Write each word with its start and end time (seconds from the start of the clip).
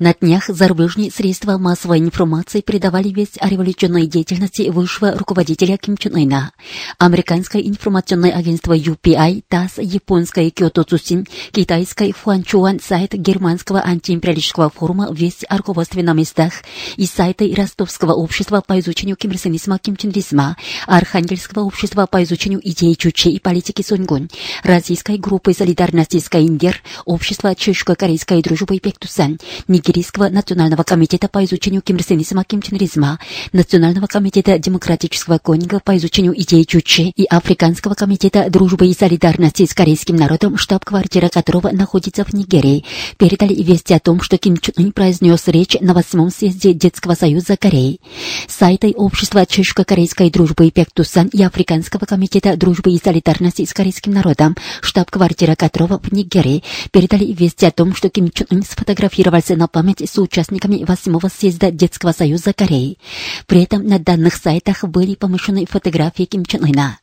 На 0.00 0.14
днях 0.14 0.46
зарубежные 0.48 1.10
средства 1.10 1.58
массовой 1.58 1.98
информации 1.98 2.62
передавали 2.62 3.10
весть 3.10 3.36
о 3.38 3.50
революционной 3.50 4.06
деятельности 4.06 4.70
высшего 4.70 5.12
руководителя 5.12 5.76
Ким 5.76 5.98
Чен 5.98 6.16
Ына. 6.16 6.52
Американское 6.96 7.60
информационное 7.60 8.32
агентство 8.32 8.74
UPI, 8.74 9.44
ТАСС, 9.46 9.72
японское 9.76 10.48
Киото 10.48 10.84
Цусин, 10.84 11.26
китайское 11.52 12.14
Фуанчуан, 12.14 12.80
сайт 12.80 13.12
германского 13.12 13.82
антиимпериалистического 13.84 14.70
форума 14.70 15.10
«Весть 15.12 15.44
о 15.50 15.58
руководстве 15.58 16.02
на 16.02 16.14
местах» 16.14 16.54
и 16.96 17.04
сайты 17.04 17.54
Ростовского 17.54 18.14
общества 18.14 18.62
по 18.66 18.80
изучению 18.80 19.16
кимрсенизма 19.16 19.78
кимченризма, 19.78 20.56
Архангельского 20.86 21.64
общества 21.64 22.06
по 22.10 22.22
изучению 22.22 22.66
идей 22.66 22.96
Чучи 22.96 23.28
и 23.28 23.38
политики 23.38 23.82
Сунгун, 23.86 24.30
Российской 24.62 25.18
группы 25.18 25.52
солидарности 25.52 26.18
Скайнгер, 26.20 26.80
Общество 27.04 27.54
чешско-корейской 27.54 28.40
дружбы 28.40 28.78
Пектусан, 28.78 29.38
Нигерийского 29.90 30.28
национального 30.28 30.84
комитета 30.84 31.26
по 31.26 31.44
изучению 31.44 31.82
кимрсенизма 31.82 32.44
кимченризма, 32.44 33.18
Национального 33.52 34.06
комитета 34.06 34.56
демократического 34.56 35.38
конинга 35.38 35.80
по 35.80 35.96
изучению 35.96 36.40
идей 36.40 36.64
Чучи 36.64 37.12
и 37.16 37.24
Африканского 37.24 37.94
комитета 37.94 38.48
дружбы 38.50 38.86
и 38.86 38.94
солидарности 38.94 39.66
с 39.66 39.74
корейским 39.74 40.14
народом, 40.14 40.56
штаб-квартира 40.56 41.28
которого 41.28 41.70
находится 41.72 42.24
в 42.24 42.32
Нигерии, 42.32 42.84
передали 43.18 43.52
вести 43.54 43.92
о 43.92 43.98
том, 43.98 44.20
что 44.20 44.38
Ким 44.38 44.58
Чен 44.58 44.74
Ын 44.76 44.92
произнес 44.92 45.48
речь 45.48 45.76
на 45.80 45.92
восьмом 45.92 46.30
съезде 46.30 46.72
Детского 46.72 47.14
союза 47.14 47.56
Кореи. 47.56 47.98
Сайты 48.46 48.92
Общества 48.92 49.44
чешско-корейской 49.44 50.30
дружбы 50.30 50.70
Пектусан 50.70 51.26
и 51.32 51.42
Африканского 51.42 52.06
комитета 52.06 52.56
дружбы 52.56 52.92
и 52.92 53.00
солидарности 53.02 53.64
с 53.64 53.74
корейским 53.74 54.12
народом, 54.12 54.56
штаб-квартира 54.82 55.56
которого 55.56 55.98
в 55.98 56.12
Нигерии, 56.12 56.62
передали 56.92 57.24
вести 57.24 57.66
о 57.66 57.72
том, 57.72 57.96
что 57.96 58.08
Ким 58.08 58.30
Чен 58.30 58.46
Ын 58.50 58.62
сфотографировался 58.62 59.56
на 59.56 59.66
память 59.80 60.06
с 60.06 60.18
участниками 60.18 60.84
восьмого 60.84 61.28
съезда 61.28 61.70
Детского 61.70 62.12
союза 62.12 62.52
Кореи. 62.52 62.98
При 63.46 63.62
этом 63.62 63.86
на 63.86 63.98
данных 63.98 64.34
сайтах 64.34 64.84
были 64.84 65.14
помещены 65.14 65.64
фотографии 65.64 66.24
Ким 66.24 66.44
Чен 66.44 66.64
Ына. 66.64 66.98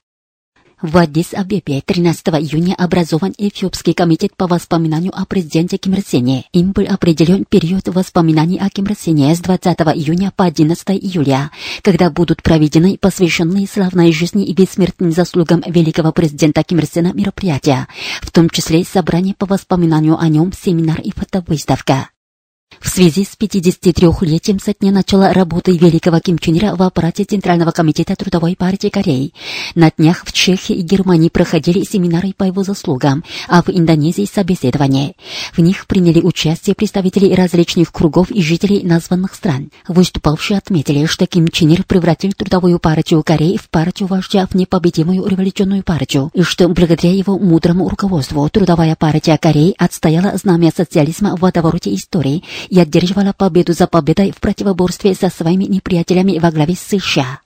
В 0.79 0.95
Аддис-Абебе 0.95 1.81
13 1.83 2.27
июня 2.27 2.75
образован 2.75 3.33
Эфиопский 3.35 3.95
комитет 3.95 4.37
по 4.37 4.45
воспоминанию 4.45 5.11
о 5.11 5.25
президенте 5.25 5.77
Ким 5.77 5.95
Ир 5.95 6.03
Сене. 6.05 6.45
Им 6.53 6.71
был 6.71 6.85
определен 6.87 7.45
период 7.45 7.87
воспоминаний 7.87 8.59
о 8.59 8.69
Ким 8.69 8.85
Ир 8.85 8.95
Сене 8.95 9.33
с 9.33 9.39
20 9.39 9.75
июня 9.95 10.31
по 10.35 10.45
11 10.45 10.87
июля, 10.91 11.49
когда 11.81 12.11
будут 12.11 12.43
проведены 12.43 12.99
посвященные 12.99 13.65
славной 13.65 14.13
жизни 14.13 14.45
и 14.45 14.53
бессмертным 14.53 15.11
заслугам 15.11 15.63
великого 15.65 16.11
президента 16.11 16.61
Ким 16.61 16.77
Ир 16.77 16.85
Сена 16.85 17.11
мероприятия, 17.11 17.87
в 18.21 18.29
том 18.29 18.51
числе 18.51 18.83
собрание 18.83 19.33
по 19.33 19.47
воспоминанию 19.47 20.15
о 20.19 20.27
нем, 20.27 20.53
семинар 20.53 21.01
и 21.01 21.09
фотовыставка. 21.09 22.09
В 22.87 22.89
связи 22.89 23.25
с 23.25 23.37
53-летием 23.37 24.59
со 24.63 24.73
дня 24.73 24.91
начала 24.91 25.33
работы 25.33 25.75
великого 25.75 26.19
Ким 26.19 26.39
Чен 26.39 26.57
Ира 26.57 26.75
в 26.75 26.81
аппарате 26.81 27.25
Центрального 27.25 27.71
комитета 27.71 28.15
Трудовой 28.15 28.55
партии 28.55 28.87
Кореи, 28.87 29.33
на 29.75 29.91
днях 29.91 30.23
в 30.25 30.31
Чехии 30.31 30.75
и 30.77 30.81
Германии 30.81 31.29
проходили 31.29 31.83
семинары 31.83 32.33
по 32.35 32.45
его 32.45 32.63
заслугам, 32.63 33.23
а 33.47 33.61
в 33.61 33.69
Индонезии 33.69 34.25
собеседования. 34.25 35.13
В 35.53 35.59
них 35.59 35.85
приняли 35.85 36.21
участие 36.21 36.75
представители 36.75 37.33
различных 37.33 37.91
кругов 37.91 38.31
и 38.31 38.41
жителей 38.41 38.83
названных 38.83 39.35
стран. 39.35 39.69
Выступавшие 39.87 40.57
отметили, 40.57 41.05
что 41.07 41.27
Ким 41.27 41.49
Чен 41.49 41.69
Ир 41.69 41.83
превратил 41.83 42.31
Трудовую 42.31 42.79
партию 42.79 43.21
Кореи 43.21 43.57
в 43.57 43.69
партию 43.69 44.07
вождя 44.07 44.47
в 44.47 44.55
непобедимую 44.55 45.27
революционную 45.27 45.83
партию, 45.83 46.31
и 46.33 46.41
что 46.41 46.67
благодаря 46.69 47.13
его 47.13 47.37
мудрому 47.37 47.89
руководству 47.89 48.47
Трудовая 48.49 48.95
партия 48.95 49.37
Кореи 49.37 49.75
отстояла 49.77 50.37
знамя 50.37 50.71
социализма 50.75 51.35
в 51.35 51.41
водовороте 51.41 51.93
истории 51.93 52.43
и 52.69 52.79
одерживала 52.79 53.33
победу 53.33 53.73
за 53.73 53.87
победой 53.87 54.31
в 54.31 54.39
противоборстве 54.39 55.13
со 55.13 55.29
своими 55.29 55.65
неприятелями 55.65 56.39
во 56.39 56.51
главе 56.51 56.75
с 56.75 56.79
США. 56.79 57.39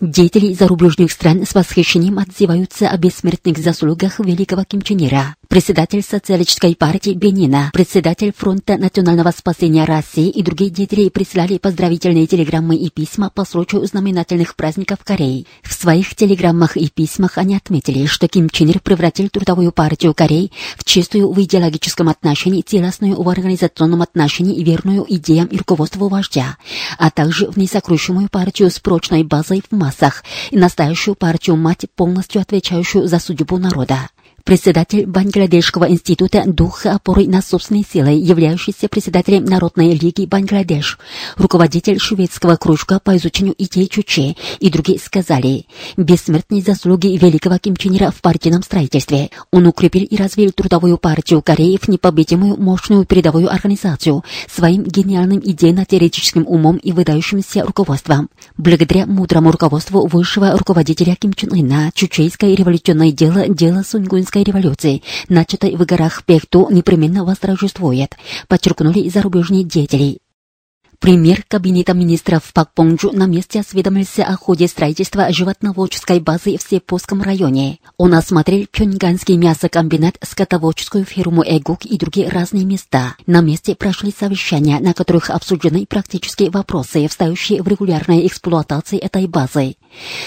Деятели 0.00 0.52
зарубежных 0.52 1.10
стран 1.10 1.44
с 1.44 1.54
восхищением 1.54 2.20
отзываются 2.20 2.88
о 2.88 2.96
бессмертных 2.96 3.58
заслугах 3.58 4.20
великого 4.20 4.62
Ким 4.64 4.80
Чен 4.80 5.04
Ира. 5.04 5.34
Председатель 5.48 6.02
социалистической 6.02 6.76
партии 6.76 7.12
Бенина, 7.12 7.70
председатель 7.72 8.34
Фронта 8.36 8.76
национального 8.76 9.30
спасения 9.30 9.86
России 9.86 10.28
и 10.28 10.42
другие 10.42 10.68
деятели 10.68 11.08
прислали 11.08 11.56
поздравительные 11.56 12.26
телеграммы 12.26 12.76
и 12.76 12.90
письма 12.90 13.30
по 13.30 13.46
случаю 13.46 13.86
знаменательных 13.86 14.56
праздников 14.56 14.98
Кореи. 15.04 15.46
В 15.62 15.72
своих 15.72 16.14
телеграммах 16.14 16.76
и 16.76 16.90
письмах 16.90 17.38
они 17.38 17.56
отметили, 17.56 18.04
что 18.04 18.28
Ким 18.28 18.50
Чен 18.50 18.68
Ир 18.68 18.80
превратил 18.80 19.30
Трудовую 19.30 19.72
партию 19.72 20.12
Кореи 20.12 20.52
в 20.76 20.84
чистую 20.84 21.32
в 21.32 21.40
идеологическом 21.40 22.10
отношении, 22.10 22.60
целостную 22.60 23.18
в 23.18 23.26
организационном 23.26 24.02
отношении 24.02 24.54
и 24.54 24.62
верную 24.62 25.06
идеям 25.08 25.46
и 25.46 25.56
руководству 25.56 26.08
вождя, 26.08 26.58
а 26.98 27.10
также 27.10 27.50
в 27.50 27.56
несокрушимую 27.56 28.28
партию 28.28 28.70
с 28.70 28.78
прочной 28.80 29.24
базой 29.24 29.62
в 29.70 29.74
массах 29.74 30.24
и 30.50 30.58
настоящую 30.58 31.14
партию-мать, 31.14 31.86
полностью 31.96 32.42
отвечающую 32.42 33.08
за 33.08 33.18
судьбу 33.18 33.56
народа 33.56 34.10
председатель 34.48 35.04
Бангладешского 35.04 35.90
института 35.90 36.44
духа 36.46 36.94
опоры 36.94 37.26
на 37.26 37.42
собственные 37.42 37.84
силы, 37.84 38.12
являющийся 38.12 38.88
председателем 38.88 39.44
Народной 39.44 39.92
лиги 39.92 40.24
Бангладеш, 40.24 40.98
руководитель 41.36 41.98
шведского 41.98 42.56
кружка 42.56 42.98
по 42.98 43.14
изучению 43.18 43.54
идей 43.58 43.88
Чуче 43.88 44.36
и 44.58 44.70
другие 44.70 44.98
сказали, 44.98 45.66
бессмертные 45.98 46.62
заслуги 46.62 47.08
великого 47.08 47.58
Ким 47.58 47.74
в 47.74 48.22
партийном 48.22 48.62
строительстве. 48.62 49.28
Он 49.50 49.66
укрепил 49.66 50.04
и 50.04 50.16
развил 50.16 50.50
трудовую 50.52 50.96
партию 50.96 51.42
Кореи 51.42 51.78
в 51.78 51.86
непобедимую 51.88 52.56
мощную 52.56 53.04
передовую 53.04 53.52
организацию 53.52 54.24
своим 54.50 54.82
гениальным 54.84 55.40
идейно-теоретическим 55.44 56.46
умом 56.46 56.78
и 56.78 56.92
выдающимся 56.92 57.66
руководством. 57.66 58.30
Благодаря 58.56 59.04
мудрому 59.04 59.50
руководству 59.50 60.06
высшего 60.06 60.56
руководителя 60.56 61.16
Ким 61.16 61.34
Чен 61.34 61.52
Ына, 61.52 61.90
чучейское 61.92 62.54
революционное 62.54 63.12
дело, 63.12 63.46
дело 63.46 63.82
Сунгунской 63.82 64.37
революции, 64.44 65.02
начатой 65.28 65.74
в 65.76 65.84
горах 65.84 66.24
Пехту, 66.24 66.68
непременно 66.70 67.24
восторжествует, 67.24 68.16
подчеркнули 68.48 69.08
зарубежные 69.08 69.64
деятели. 69.64 70.18
Премьер 71.00 71.44
Кабинета 71.46 71.94
министров 71.94 72.52
Пак 72.52 72.74
Понджу 72.74 73.12
на 73.12 73.26
месте 73.26 73.60
осведомился 73.60 74.24
о 74.24 74.36
ходе 74.36 74.66
строительства 74.66 75.32
животноводческой 75.32 76.18
базы 76.18 76.58
в 76.58 76.62
Сепосском 76.68 77.22
районе. 77.22 77.78
Он 77.98 78.14
осмотрел 78.14 78.66
Пёнганский 78.66 79.36
мясокомбинат, 79.36 80.16
скотоводческую 80.20 81.04
фирму 81.04 81.44
Эгук 81.46 81.84
и 81.84 81.96
другие 81.98 82.28
разные 82.28 82.64
места. 82.64 83.14
На 83.26 83.42
месте 83.42 83.76
прошли 83.76 84.12
совещания, 84.12 84.80
на 84.80 84.92
которых 84.92 85.30
обсуждены 85.30 85.86
практические 85.86 86.50
вопросы, 86.50 87.06
встающие 87.06 87.62
в 87.62 87.68
регулярной 87.68 88.26
эксплуатации 88.26 88.98
этой 88.98 89.28
базы. 89.28 89.76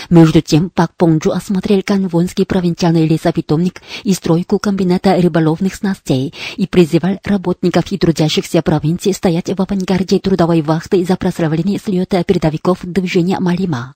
Между 0.09 0.41
тем, 0.41 0.69
Пак 0.69 0.95
Понджу 0.95 1.31
осмотрел 1.31 1.81
Канвонский 1.83 2.45
провинциальный 2.45 3.07
лесопитомник 3.07 3.81
и 4.03 4.13
стройку 4.13 4.57
комбината 4.57 5.15
рыболовных 5.21 5.75
снастей 5.75 6.33
и 6.55 6.65
призывал 6.65 7.19
работников 7.25 7.91
и 7.91 7.97
трудящихся 7.97 8.61
провинции 8.61 9.11
стоять 9.11 9.49
в 9.49 9.61
авангарде 9.61 10.19
трудовой 10.19 10.60
вахты 10.61 11.03
за 11.05 11.15
прославление 11.15 11.79
слета 11.79 12.23
передовиков 12.23 12.79
движения 12.83 13.39
Малима. 13.39 13.93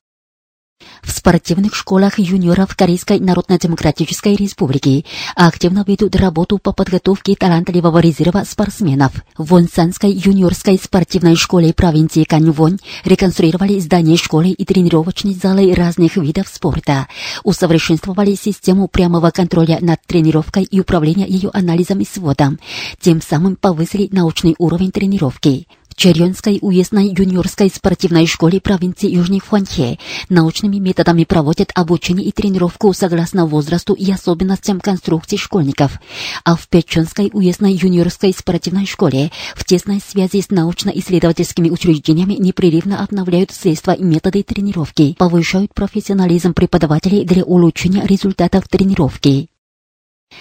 В 1.02 1.12
спортивных 1.12 1.74
школах 1.74 2.20
юниоров 2.20 2.76
Корейской 2.76 3.20
Народно-Демократической 3.20 4.36
Республики 4.36 5.06
активно 5.36 5.86
ведут 5.88 6.16
работу 6.16 6.58
по 6.58 6.74
подготовке 6.74 7.36
талантливого 7.36 8.00
резерва 8.00 8.44
спортсменов. 8.44 9.14
В 9.38 9.52
Вонсанской 9.52 10.12
юниорской 10.12 10.78
спортивной 10.78 11.36
школе 11.36 11.74
провинции 11.74 12.24
Каньвон 12.24 12.80
реконструировали 13.06 13.80
здание 13.80 14.18
школы 14.18 14.50
и 14.50 14.66
тренировочные 14.66 15.36
залы 15.36 15.74
разных 15.74 16.18
видов 16.18 16.48
спорта, 16.48 17.08
усовершенствовали 17.44 18.36
систему 18.36 18.88
прямого 18.88 19.32
контроля 19.32 19.78
над 19.82 20.02
тренировкой 20.06 20.64
и 20.64 20.80
управления 20.80 21.28
ее 21.28 21.52
анализом 21.54 22.00
и 22.00 22.06
сводом, 22.06 22.60
тем 23.00 23.22
самым 23.22 23.56
повысили 23.56 24.10
научный 24.12 24.56
уровень 24.58 24.92
тренировки. 24.92 25.68
Черенской 25.96 26.60
уездной 26.62 27.08
юниорской 27.18 27.70
спортивной 27.70 28.28
школе 28.28 28.60
провинции 28.60 29.10
Южный 29.10 29.40
Хуанхе 29.40 29.98
научными 30.30 30.78
методами 30.78 31.24
проводят 31.24 31.72
обучение 31.74 32.28
и 32.28 32.32
тренировку 32.32 32.94
согласно 32.94 33.46
возрасту 33.46 33.94
и 33.94 34.12
особенностям 34.12 34.82
конструкции 34.82 35.38
школьников, 35.38 36.00
а 36.44 36.56
в 36.56 36.68
Печенской 36.68 37.30
уездной 37.32 37.74
юниорской 37.74 38.34
спортивной 38.34 38.86
школе 38.86 39.32
в 39.56 39.64
тесной 39.64 40.02
связи 40.06 40.42
с 40.42 40.50
научно-исследовательскими 40.50 41.70
учреждениями 41.70 42.34
непрерывно 42.34 43.02
обновляют 43.02 43.52
средства 43.52 43.92
и 43.92 44.04
методы 44.04 44.44
тренировки, 44.44 45.16
повышают 45.18 45.74
профессионализм 45.74 46.54
преподавателей 46.54 47.24
для 47.24 47.44
улучшения 47.44 48.06
результатов 48.06 48.68
тренировки. 48.68 49.50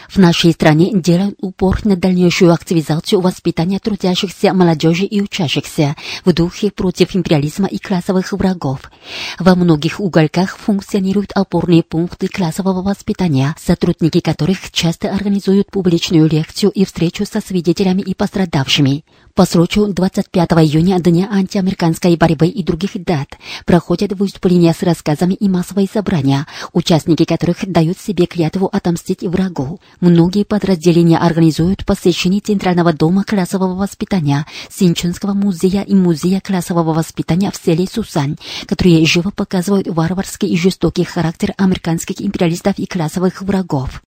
В 0.09 0.19
нашей 0.19 0.53
стране 0.53 0.93
делают 0.93 1.37
упор 1.41 1.85
на 1.85 1.97
дальнейшую 1.97 2.53
активизацию 2.53 3.21
воспитания 3.21 3.79
трудящихся 3.79 4.53
молодежи 4.53 5.05
и 5.05 5.21
учащихся 5.21 5.97
в 6.25 6.33
духе 6.33 6.71
против 6.71 7.17
империализма 7.17 7.67
и 7.67 7.79
классовых 7.79 8.33
врагов. 8.33 8.91
Во 9.39 9.55
многих 9.55 10.01
уголках 10.01 10.57
функционируют 10.57 11.33
опорные 11.35 11.83
пункты 11.83 12.29
классового 12.29 12.83
воспитания, 12.83 13.57
сотрудники 13.59 14.21
которых 14.21 14.71
часто 14.71 15.11
организуют 15.11 15.71
публичную 15.71 16.29
лекцию 16.29 16.71
и 16.71 16.85
встречу 16.85 17.25
со 17.27 17.41
свидетелями 17.41 18.03
и 18.03 18.15
пострадавшими. 18.15 19.05
По 19.35 19.47
случаю 19.47 19.93
25 19.93 20.51
июня 20.53 21.01
Дня 21.01 21.29
антиамериканской 21.29 22.17
борьбы 22.17 22.47
и 22.47 22.63
других 22.63 23.03
дат 23.03 23.37
проходят 23.67 24.13
выступления 24.13 24.73
с 24.73 24.83
рассказами 24.85 25.35
и 25.35 25.49
массовые 25.49 25.89
собрания, 25.93 26.47
участники 26.73 27.25
которых 27.25 27.67
дают 27.67 27.99
себе 27.99 28.27
клятву 28.27 28.69
отомстить 28.73 29.23
врагу. 29.23 29.74
Многие 30.01 30.45
подразделения 30.45 31.19
организуют 31.19 31.85
посещение 31.85 32.41
Центрального 32.41 32.93
дома 32.93 33.25
классового 33.25 33.75
воспитания, 33.75 34.47
Синчунского 34.71 35.33
музея 35.33 35.83
и 35.83 35.95
музея 35.95 36.41
классового 36.41 36.93
воспитания 36.93 37.51
в 37.51 37.57
селе 37.57 37.87
Сусань, 37.87 38.37
которые 38.67 39.05
живо 39.07 39.31
показывают 39.31 39.89
варварский 39.89 40.49
и 40.49 40.57
жестокий 40.57 41.05
характер 41.05 41.55
американских 41.57 42.21
империалистов 42.21 42.79
и 42.79 42.87
классовых 42.87 43.43
врагов. 43.43 44.03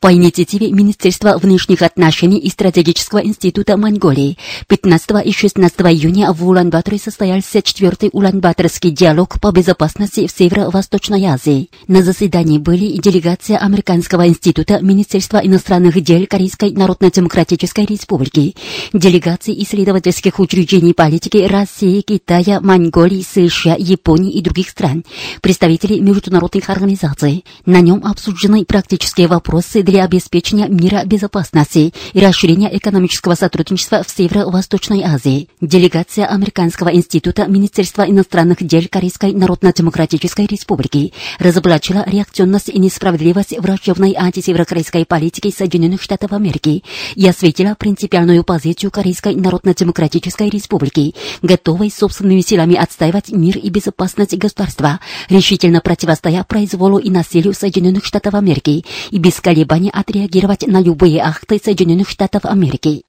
По 0.00 0.12
инициативе 0.12 0.70
Министерства 0.70 1.38
внешних 1.38 1.82
отношений 1.82 2.38
и 2.38 2.50
Стратегического 2.50 3.24
института 3.24 3.76
Монголии 3.76 4.38
15 4.68 5.26
и 5.26 5.32
16 5.32 5.80
июня 5.80 6.32
в 6.32 6.46
Улан-Баторе 6.46 6.98
состоялся 6.98 7.62
четвертый 7.62 8.10
Улан-Баторский 8.12 8.90
диалог 8.90 9.40
по 9.40 9.50
безопасности 9.50 10.26
в 10.26 10.30
Северо-Восточной 10.30 11.24
Азии. 11.24 11.70
На 11.88 12.02
заседании 12.02 12.58
были 12.58 12.98
делегация 12.98 13.58
Американского 13.58 14.28
института 14.28 14.80
Министерства 14.80 15.38
иностранных 15.38 16.00
дел 16.00 16.26
Корейской 16.26 16.70
Народно-Демократической 16.72 17.86
Республики, 17.86 18.54
делегации 18.92 19.60
исследовательских 19.62 20.38
учреждений 20.38 20.94
политики 20.94 21.38
России, 21.38 22.02
Китая, 22.02 22.60
Монголии, 22.60 23.22
США, 23.22 23.76
Японии 23.78 24.32
и 24.32 24.42
других 24.42 24.68
стран, 24.68 25.04
представители 25.40 25.98
международных 25.98 26.68
организаций. 26.70 27.44
На 27.64 27.80
нем 27.80 28.04
обсуждены 28.04 28.64
практические 28.64 29.26
вопросы 29.26 29.55
вопросы 29.56 29.82
для 29.82 30.04
обеспечения 30.04 30.68
мира 30.68 31.02
безопасности 31.06 31.94
и 32.12 32.20
расширения 32.20 32.76
экономического 32.76 33.34
сотрудничества 33.34 34.02
в 34.02 34.10
Северо-Восточной 34.10 35.02
Азии. 35.02 35.48
Делегация 35.62 36.26
Американского 36.26 36.94
института 36.94 37.46
Министерства 37.46 38.02
иностранных 38.02 38.62
дел 38.62 38.82
Корейской 38.90 39.32
Народно-Демократической 39.32 40.46
Республики 40.46 41.14
разоблачила 41.38 42.04
реакционность 42.06 42.68
и 42.68 42.78
несправедливость 42.78 43.58
врачебной 43.58 44.14
антисеверокорейской 44.14 45.06
политики 45.06 45.50
Соединенных 45.56 46.02
Штатов 46.02 46.32
Америки 46.32 46.84
и 47.14 47.26
осветила 47.26 47.74
принципиальную 47.78 48.44
позицию 48.44 48.90
Корейской 48.90 49.34
Народно-Демократической 49.36 50.50
Республики, 50.50 51.14
готовой 51.40 51.90
собственными 51.90 52.42
силами 52.42 52.76
отстаивать 52.76 53.30
мир 53.30 53.56
и 53.56 53.70
безопасность 53.70 54.36
государства, 54.36 55.00
решительно 55.30 55.80
противостоя 55.80 56.44
произволу 56.44 56.98
и 56.98 57.08
насилию 57.08 57.54
Соединенных 57.54 58.04
Штатов 58.04 58.34
Америки 58.34 58.84
и 59.10 59.18
без 59.18 59.40
колебаний 59.46 59.90
отреагировать 59.90 60.66
на 60.66 60.80
любые 60.80 61.20
акты 61.20 61.60
Соединенных 61.64 62.08
Штатов 62.08 62.44
Америки. 62.46 63.04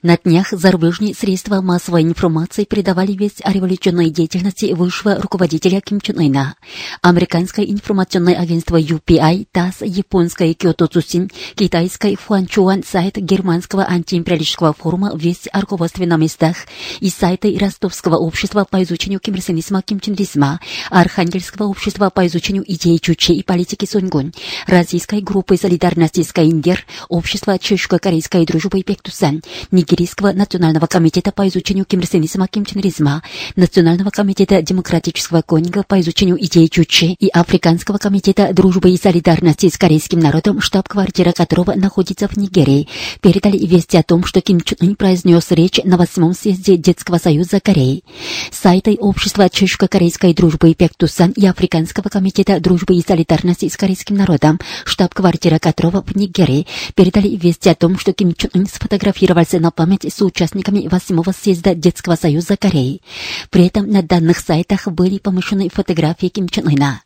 На 0.00 0.16
днях 0.16 0.52
зарубежные 0.52 1.12
средства 1.12 1.60
массовой 1.60 2.02
информации 2.02 2.62
передавали 2.62 3.14
весть 3.14 3.40
о 3.42 3.52
революционной 3.52 4.10
деятельности 4.10 4.72
высшего 4.72 5.16
руководителя 5.16 5.80
Ким 5.80 6.00
Чен 6.00 6.20
Ына. 6.20 6.54
Американское 7.02 7.64
информационное 7.64 8.36
агентство 8.36 8.80
UPI, 8.80 9.48
ТАСС, 9.50 9.80
японское 9.80 10.52
Кyoto 10.52 10.86
Цусин, 10.86 11.28
китайское 11.56 12.14
Фуанчуан, 12.14 12.84
сайт 12.84 13.16
германского 13.16 13.88
антиимпериалистического 13.88 14.72
форума 14.72 15.10
«Весть 15.16 15.48
о 15.52 15.62
руководстве 15.62 16.06
на 16.06 16.16
местах» 16.16 16.58
и 17.00 17.10
сайты 17.10 17.58
Ростовского 17.58 18.18
общества 18.18 18.64
по 18.70 18.80
изучению 18.84 19.18
кимрсенизма, 19.18 19.82
кимченризма, 19.82 20.60
Архангельского 20.90 21.66
общества 21.66 22.10
по 22.10 22.24
изучению 22.28 22.62
идей 22.72 23.00
Чучи 23.00 23.32
и 23.32 23.42
политики 23.42 23.84
Соньгун, 23.84 24.32
Российской 24.68 25.22
группы 25.22 25.56
солидарности 25.56 26.22
Скайндер, 26.22 26.86
Общество 27.08 27.58
чешско-корейской 27.58 28.46
дружбы 28.46 28.84
Пектусан, 28.84 29.42
Нигерийского 29.78 30.32
национального 30.32 30.86
комитета 30.86 31.30
по 31.30 31.46
изучению 31.46 31.84
кимрсенизма, 31.84 32.48
кимченризма, 32.48 33.22
Национального 33.54 34.10
комитета 34.10 34.60
демократического 34.60 35.42
конинга 35.42 35.84
по 35.84 36.00
изучению 36.00 36.36
идей 36.44 36.68
Чучи 36.68 37.14
и 37.20 37.28
Африканского 37.28 37.98
комитета 37.98 38.52
дружбы 38.52 38.90
и 38.90 38.96
солидарности 38.96 39.68
с 39.68 39.78
корейским 39.78 40.18
народом, 40.18 40.60
штаб-квартира 40.60 41.30
которого 41.30 41.74
находится 41.74 42.26
в 42.26 42.36
Нигерии, 42.36 42.88
передали 43.20 43.56
вести 43.58 43.96
о 43.96 44.02
том, 44.02 44.24
что 44.24 44.40
Ким 44.40 44.60
Чен 44.60 44.78
Ын 44.80 44.96
произнес 44.96 45.46
речь 45.50 45.78
на 45.84 45.96
восьмом 45.96 46.34
съезде 46.34 46.76
Детского 46.76 47.18
союза 47.18 47.60
Кореи. 47.60 48.02
Сайты 48.50 48.96
общества 48.96 49.48
чешско-корейской 49.48 50.34
дружбы 50.34 50.74
Пектусан 50.74 51.30
и 51.30 51.46
Африканского 51.46 52.08
комитета 52.08 52.58
дружбы 52.58 52.96
и 52.96 53.04
солидарности 53.06 53.68
с 53.68 53.76
корейским 53.76 54.16
народом, 54.16 54.58
штаб-квартира 54.84 55.60
которого 55.60 56.02
в 56.02 56.16
Нигерии, 56.16 56.66
передали 56.96 57.28
вести 57.28 57.68
о 57.68 57.76
том, 57.76 57.96
что 57.96 58.12
Ким 58.12 58.34
Чен 58.34 58.50
Ын 58.54 58.66
сфотографировался 58.66 59.60
на 59.60 59.67
память 59.70 60.12
с 60.12 60.22
участниками 60.22 60.88
восьмого 60.88 61.32
съезда 61.32 61.74
Детского 61.74 62.16
союза 62.16 62.56
Кореи. 62.56 63.02
При 63.50 63.66
этом 63.66 63.88
на 63.90 64.02
данных 64.02 64.38
сайтах 64.38 64.88
были 64.88 65.18
помещены 65.18 65.68
фотографии 65.68 66.28
Ким 66.28 66.48
Чен 66.48 66.68
Ына. 66.68 67.02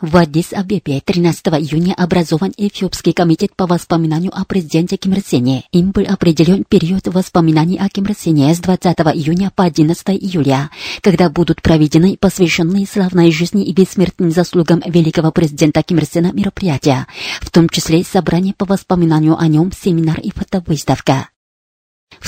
В 0.00 0.14
Аддис-Абебе 0.14 1.00
13 1.04 1.46
июня 1.48 1.92
образован 1.92 2.52
Эфиопский 2.56 3.12
комитет 3.12 3.56
по 3.56 3.66
воспоминанию 3.66 4.30
о 4.32 4.44
президенте 4.44 4.96
Ким 4.96 5.14
Ир 5.14 5.22
Сене. 5.26 5.64
Им 5.72 5.90
был 5.90 6.04
определен 6.08 6.62
период 6.62 7.08
воспоминаний 7.08 7.78
о 7.78 7.88
Ким 7.88 8.04
Ир 8.04 8.14
Сене 8.16 8.54
с 8.54 8.60
20 8.60 8.96
июня 9.16 9.50
по 9.52 9.64
11 9.64 10.10
июля, 10.10 10.70
когда 11.00 11.28
будут 11.28 11.62
проведены 11.62 12.16
посвященные 12.16 12.86
славной 12.86 13.32
жизни 13.32 13.64
и 13.64 13.72
бессмертным 13.72 14.30
заслугам 14.30 14.84
великого 14.86 15.32
президента 15.32 15.82
Ким 15.82 15.98
Ир 15.98 16.04
Сена 16.04 16.30
мероприятия, 16.32 17.08
в 17.40 17.50
том 17.50 17.68
числе 17.68 18.04
собрание 18.04 18.54
по 18.56 18.66
воспоминанию 18.66 19.36
о 19.36 19.48
нем, 19.48 19.72
семинар 19.72 20.20
и 20.20 20.30
фотовыставка. 20.30 21.28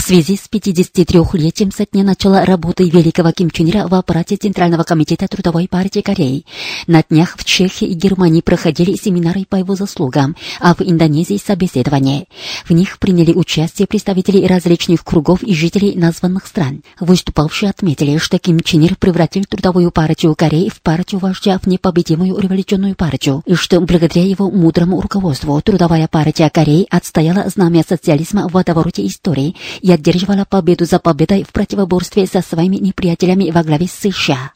В 0.01 0.03
связи 0.03 0.37
с 0.37 0.49
53-летием 0.51 1.71
со 1.71 1.85
дня 1.85 2.03
начала 2.03 2.45
работы 2.45 2.89
великого 2.89 3.33
Ким 3.33 3.51
Чен 3.51 3.69
Ира 3.69 3.87
в 3.87 3.95
аппарате 3.95 4.37
Центрального 4.37 4.83
комитета 4.83 5.29
Трудовой 5.29 5.69
партии 5.69 6.01
Кореи, 6.01 6.47
на 6.87 7.03
днях 7.03 7.37
в 7.37 7.45
Чехии 7.45 7.87
и 7.87 7.95
Германии 7.95 8.41
проходили 8.41 8.97
семинары 8.97 9.45
по 9.49 9.57
его 9.57 9.75
заслугам, 9.75 10.37
а 10.59 10.75
в 10.75 10.81
Индонезии 10.81 11.41
собеседования. 11.45 12.27
В 12.65 12.73
них 12.73 12.99
приняли 12.99 13.33
участие 13.33 13.87
представители 13.87 14.47
различных 14.47 15.05
кругов 15.05 15.43
и 15.43 15.55
жителей 15.55 15.95
названных 15.97 16.47
стран. 16.47 16.83
Выступавшие 16.99 17.71
отметили, 17.71 18.17
что 18.19 18.39
Ким 18.39 18.61
Чен 18.61 18.83
Ир 18.83 18.97
превратил 18.97 19.45
Трудовую 19.45 19.91
партию 19.91 20.35
Кореи 20.35 20.71
в 20.71 20.81
партию 20.81 21.21
вождя 21.21 21.59
в 21.59 21.67
непобедимую 21.67 22.39
революционную 22.39 22.95
партию, 22.95 23.43
и 23.45 23.55
что 23.55 23.81
благодаря 23.81 24.25
его 24.25 24.51
мудрому 24.51 25.01
руководству 25.01 25.61
Трудовая 25.61 26.09
партия 26.09 26.49
Кореи 26.49 26.87
отстояла 26.91 27.49
знамя 27.49 27.85
социализма 27.87 28.49
в 28.49 28.53
водовороте 28.53 29.07
истории 29.07 29.55
и 29.81 29.91
одерживала 29.91 30.45
победу 30.49 30.85
за 30.85 30.99
победой 30.99 31.45
в 31.45 31.53
противоборстве 31.53 32.27
со 32.27 32.43
своими 32.43 32.77
неприятелями 32.77 33.51
во 33.51 33.63
главе 33.63 33.87
с 33.87 33.93
США. 33.93 34.53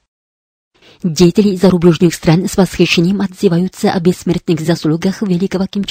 Деятели 1.02 1.56
зарубежных 1.56 2.14
стран 2.14 2.49
с 2.49 2.56
восхищением 2.56 3.21
отзываются 3.21 3.92
о 3.92 4.00
бессмертных 4.00 4.61
заслугах 4.61 5.23
великого 5.23 5.66
Ким. 5.66 5.85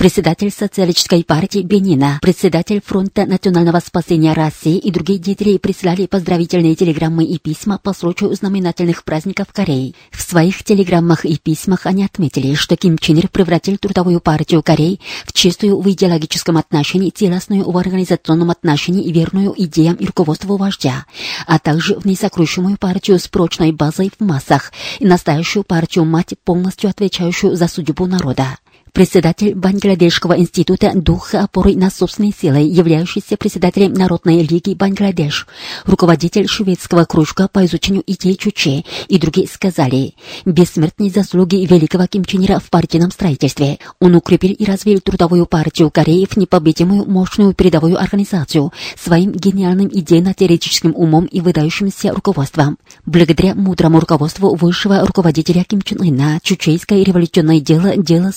Председатель 0.00 0.50
социалистической 0.50 1.22
партии 1.24 1.58
Бенина, 1.58 2.20
председатель 2.22 2.80
фронта 2.82 3.26
национального 3.26 3.80
спасения 3.80 4.32
России 4.32 4.78
и 4.78 4.90
другие 4.90 5.18
деятели 5.18 5.58
прислали 5.58 6.06
поздравительные 6.06 6.74
телеграммы 6.74 7.24
и 7.24 7.38
письма 7.38 7.76
по 7.76 7.92
случаю 7.92 8.34
знаменательных 8.34 9.04
праздников 9.04 9.48
Кореи. 9.52 9.94
В 10.10 10.22
своих 10.22 10.64
телеграммах 10.64 11.26
и 11.26 11.36
письмах 11.36 11.84
они 11.84 12.06
отметили, 12.06 12.54
что 12.54 12.76
Ким 12.76 12.96
Чен 12.96 13.18
Ир 13.18 13.28
превратил 13.28 13.76
Трудовую 13.76 14.20
партию 14.20 14.62
Кореи 14.62 15.00
в 15.26 15.34
чистую 15.34 15.78
в 15.78 15.90
идеологическом 15.90 16.56
отношении, 16.56 17.10
целостную 17.10 17.70
в 17.70 17.76
организационном 17.76 18.50
отношении 18.50 19.04
и 19.04 19.12
верную 19.12 19.52
идеям 19.54 19.96
и 19.96 20.06
руководству 20.06 20.56
вождя, 20.56 21.04
а 21.46 21.58
также 21.58 21.96
в 21.96 22.06
несокрушимую 22.06 22.78
партию 22.78 23.18
с 23.18 23.28
прочной 23.28 23.72
базой 23.72 24.10
в 24.18 24.24
массах 24.24 24.72
и 24.98 25.04
настоящую 25.04 25.62
партию-мать, 25.62 26.36
полностью 26.42 26.88
отвечающую 26.88 27.54
за 27.54 27.68
судьбу 27.68 28.06
народа. 28.06 28.56
Председатель 28.92 29.54
Бангладешского 29.54 30.38
института 30.38 30.92
духа 30.94 31.44
опоры 31.44 31.74
на 31.74 31.90
собственные 31.90 32.32
силы, 32.32 32.58
являющийся 32.58 33.36
председателем 33.36 33.92
Народной 33.92 34.42
лиги 34.42 34.74
Бангладеш, 34.74 35.46
руководитель 35.84 36.46
шведского 36.46 37.04
кружка 37.04 37.48
по 37.48 37.64
изучению 37.66 38.02
идей 38.06 38.36
Чуче 38.36 38.84
и 39.08 39.18
другие 39.18 39.48
сказали, 39.48 40.14
бессмертные 40.44 41.10
заслуги 41.10 41.56
великого 41.56 42.06
Ким 42.06 42.24
Чен 42.24 42.44
Ира 42.44 42.58
в 42.58 42.70
партийном 42.70 43.10
строительстве. 43.10 43.78
Он 44.00 44.14
укрепил 44.14 44.52
и 44.52 44.64
развил 44.64 45.00
трудовую 45.00 45.46
партию 45.46 45.90
Кореи 45.90 46.26
в 46.30 46.36
непобедимую 46.36 47.04
мощную 47.08 47.54
передовую 47.54 47.98
организацию 48.00 48.72
своим 48.98 49.32
гениальным 49.32 49.88
идейно-теоретическим 49.88 50.92
умом 50.94 51.26
и 51.26 51.40
выдающимся 51.40 52.12
руководством. 52.12 52.78
Благодаря 53.06 53.54
мудрому 53.54 54.00
руководству 54.00 54.54
высшего 54.54 55.04
руководителя 55.06 55.64
Ким 55.64 55.82
Чен 55.82 56.00
Ына, 56.02 56.40
чучейское 56.42 57.02
революционное 57.02 57.60
дело, 57.60 57.96
дело 57.96 58.30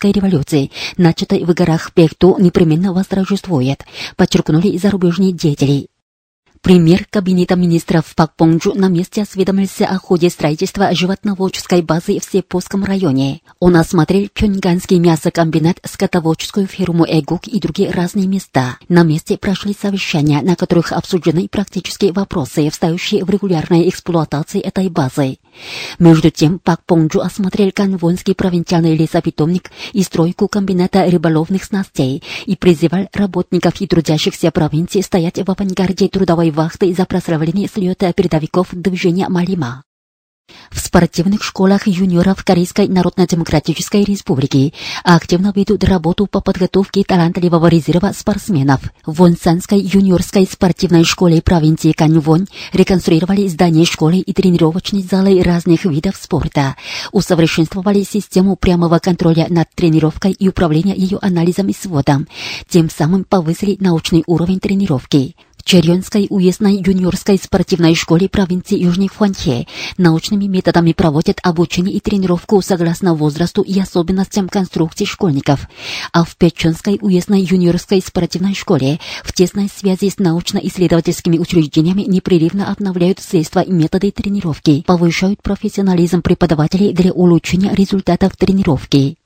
Сунгунской 0.00 0.12
революции, 0.12 0.70
начатой 0.96 1.44
в 1.44 1.52
горах 1.52 1.92
Пехту, 1.92 2.36
непременно 2.38 2.92
восторжествует, 2.92 3.84
подчеркнули 4.16 4.78
зарубежные 4.78 5.32
деятели. 5.32 5.89
Премьер 6.62 7.06
Кабинета 7.08 7.56
министров 7.56 8.14
Пак 8.14 8.36
Понджу 8.36 8.74
на 8.74 8.88
месте 8.88 9.22
осведомился 9.22 9.86
о 9.86 9.98
ходе 9.98 10.28
строительства 10.28 10.94
животноводческой 10.94 11.80
базы 11.80 12.20
в 12.20 12.24
Сепосском 12.30 12.84
районе. 12.84 13.40
Он 13.60 13.76
осмотрел 13.76 14.28
Пёньганский 14.28 14.98
мясокомбинат, 14.98 15.78
скотоводческую 15.82 16.66
фирму 16.66 17.06
Эгук 17.08 17.48
и 17.48 17.58
другие 17.60 17.90
разные 17.90 18.26
места. 18.26 18.76
На 18.90 19.04
месте 19.04 19.38
прошли 19.38 19.74
совещания, 19.74 20.42
на 20.42 20.54
которых 20.54 20.92
обсуждены 20.92 21.48
практические 21.48 22.12
вопросы, 22.12 22.68
встающие 22.68 23.24
в 23.24 23.30
регулярной 23.30 23.88
эксплуатации 23.88 24.60
этой 24.60 24.90
базы. 24.90 25.38
Между 25.98 26.30
тем, 26.30 26.58
Пак 26.58 26.84
Понджу 26.84 27.20
осмотрел 27.20 27.72
Канвонский 27.72 28.34
провинциальный 28.34 28.96
лесопитомник 28.96 29.70
и 29.92 30.02
стройку 30.02 30.46
комбината 30.46 31.10
рыболовных 31.10 31.64
снастей 31.64 32.22
и 32.44 32.54
призывал 32.54 33.08
работников 33.14 33.80
и 33.80 33.86
трудящихся 33.86 34.50
провинции 34.50 35.00
стоять 35.00 35.38
в 35.38 35.50
авангарде 35.50 36.08
трудовой 36.08 36.49
вахты 36.50 36.92
за 36.94 37.04
прославление 37.06 37.68
слета 37.68 38.12
передовиков 38.12 38.68
движения 38.72 39.28
Малима. 39.28 39.82
В 40.70 40.78
спортивных 40.78 41.42
школах 41.42 41.86
юниоров 41.86 42.44
Корейской 42.44 42.88
Народно-Демократической 42.88 44.04
Республики 44.04 44.72
активно 45.04 45.52
ведут 45.54 45.84
работу 45.84 46.26
по 46.26 46.40
подготовке 46.40 47.02
талантливого 47.04 47.66
резерва 47.66 48.12
спортсменов. 48.12 48.80
В 49.04 49.18
Вонсанской 49.18 49.80
юниорской 49.80 50.46
спортивной 50.50 51.04
школе 51.04 51.42
провинции 51.42 51.92
Каньвон 51.92 52.46
реконструировали 52.72 53.48
здание 53.48 53.84
школы 53.84 54.18
и 54.18 54.32
тренировочные 54.32 55.02
залы 55.02 55.42
разных 55.42 55.84
видов 55.84 56.16
спорта, 56.16 56.76
усовершенствовали 57.12 58.02
систему 58.02 58.56
прямого 58.56 58.98
контроля 58.98 59.46
над 59.48 59.68
тренировкой 59.74 60.32
и 60.32 60.48
управления 60.48 60.94
ее 60.94 61.18
анализом 61.20 61.68
и 61.68 61.74
сводом, 61.74 62.28
тем 62.68 62.90
самым 62.90 63.24
повысили 63.24 63.76
научный 63.80 64.22
уровень 64.26 64.60
тренировки. 64.60 65.34
В 65.60 65.62
Черьонской 65.62 66.26
уездной 66.30 66.76
юниорской 66.76 67.36
спортивной 67.36 67.94
школе 67.94 68.30
провинции 68.30 68.78
Южный 68.78 69.08
Хуанхе 69.08 69.66
научными 69.98 70.46
методами 70.46 70.94
проводят 70.94 71.38
обучение 71.42 71.94
и 71.94 72.00
тренировку 72.00 72.62
согласно 72.62 73.14
возрасту 73.14 73.60
и 73.60 73.78
особенностям 73.78 74.48
конструкции 74.48 75.04
школьников. 75.04 75.68
А 76.14 76.24
в 76.24 76.34
Печенской 76.36 76.96
уездной 77.02 77.42
юниорской 77.42 78.00
спортивной 78.00 78.54
школе 78.54 79.00
в 79.22 79.34
тесной 79.34 79.68
связи 79.68 80.08
с 80.08 80.18
научно-исследовательскими 80.18 81.36
учреждениями 81.36 82.06
непрерывно 82.08 82.72
обновляют 82.72 83.18
средства 83.20 83.60
и 83.60 83.70
методы 83.70 84.12
тренировки, 84.12 84.82
повышают 84.86 85.42
профессионализм 85.42 86.22
преподавателей 86.22 86.94
для 86.94 87.12
улучшения 87.12 87.74
результатов 87.74 88.34
тренировки. 88.34 89.19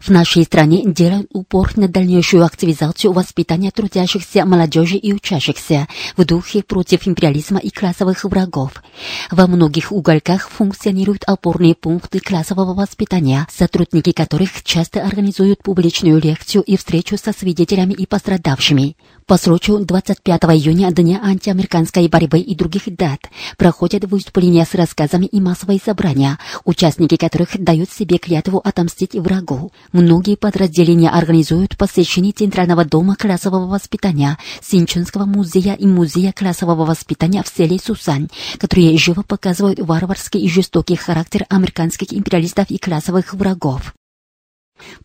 В 0.00 0.08
нашей 0.10 0.44
стране 0.44 0.82
делают 0.84 1.28
упор 1.32 1.76
на 1.76 1.88
дальнейшую 1.88 2.44
активизацию 2.44 3.12
воспитания 3.12 3.70
трудящихся 3.70 4.44
молодежи 4.44 4.96
и 4.96 5.12
учащихся 5.12 5.88
в 6.16 6.24
духе 6.24 6.62
против 6.62 7.06
империализма 7.06 7.58
и 7.58 7.70
классовых 7.70 8.24
врагов. 8.24 8.82
Во 9.30 9.46
многих 9.46 9.92
уголках 9.92 10.48
функционируют 10.48 11.24
опорные 11.24 11.74
пункты 11.74 12.20
классового 12.20 12.74
воспитания, 12.74 13.46
сотрудники 13.50 14.12
которых 14.12 14.62
часто 14.64 15.02
организуют 15.02 15.62
публичную 15.62 16.20
лекцию 16.20 16.62
и 16.64 16.76
встречу 16.76 17.16
со 17.16 17.32
свидетелями 17.32 17.92
и 17.92 18.06
пострадавшими. 18.06 18.96
По 19.26 19.38
случаю 19.38 19.84
25 19.84 20.42
июня 20.42 20.90
Дня 20.90 21.20
антиамериканской 21.22 22.08
борьбы 22.08 22.40
и 22.40 22.56
других 22.56 22.94
дат 22.96 23.20
проходят 23.56 24.04
выступления 24.04 24.64
с 24.64 24.74
рассказами 24.74 25.26
и 25.26 25.40
массовые 25.40 25.78
собрания, 25.82 26.38
участники 26.64 27.16
которых 27.16 27.56
дают 27.56 27.90
себе 27.90 28.18
клятву 28.18 28.58
отомстить 28.58 29.14
врагу. 29.14 29.70
Многие 29.92 30.36
подразделения 30.36 31.08
организуют 31.08 31.76
посещение 31.76 32.32
Центрального 32.32 32.84
дома 32.84 33.14
классового 33.14 33.66
воспитания, 33.66 34.38
Синчунского 34.60 35.24
музея 35.24 35.74
и 35.74 35.86
музея 35.86 36.32
классового 36.32 36.84
воспитания 36.84 37.44
в 37.44 37.48
селе 37.48 37.78
Сусань, 37.78 38.28
которые 38.58 38.98
живо 38.98 39.22
показывают 39.22 39.78
варварский 39.78 40.40
и 40.40 40.48
жестокий 40.48 40.96
характер 40.96 41.46
американских 41.48 42.12
империалистов 42.12 42.70
и 42.70 42.78
классовых 42.78 43.34
врагов. 43.34 43.94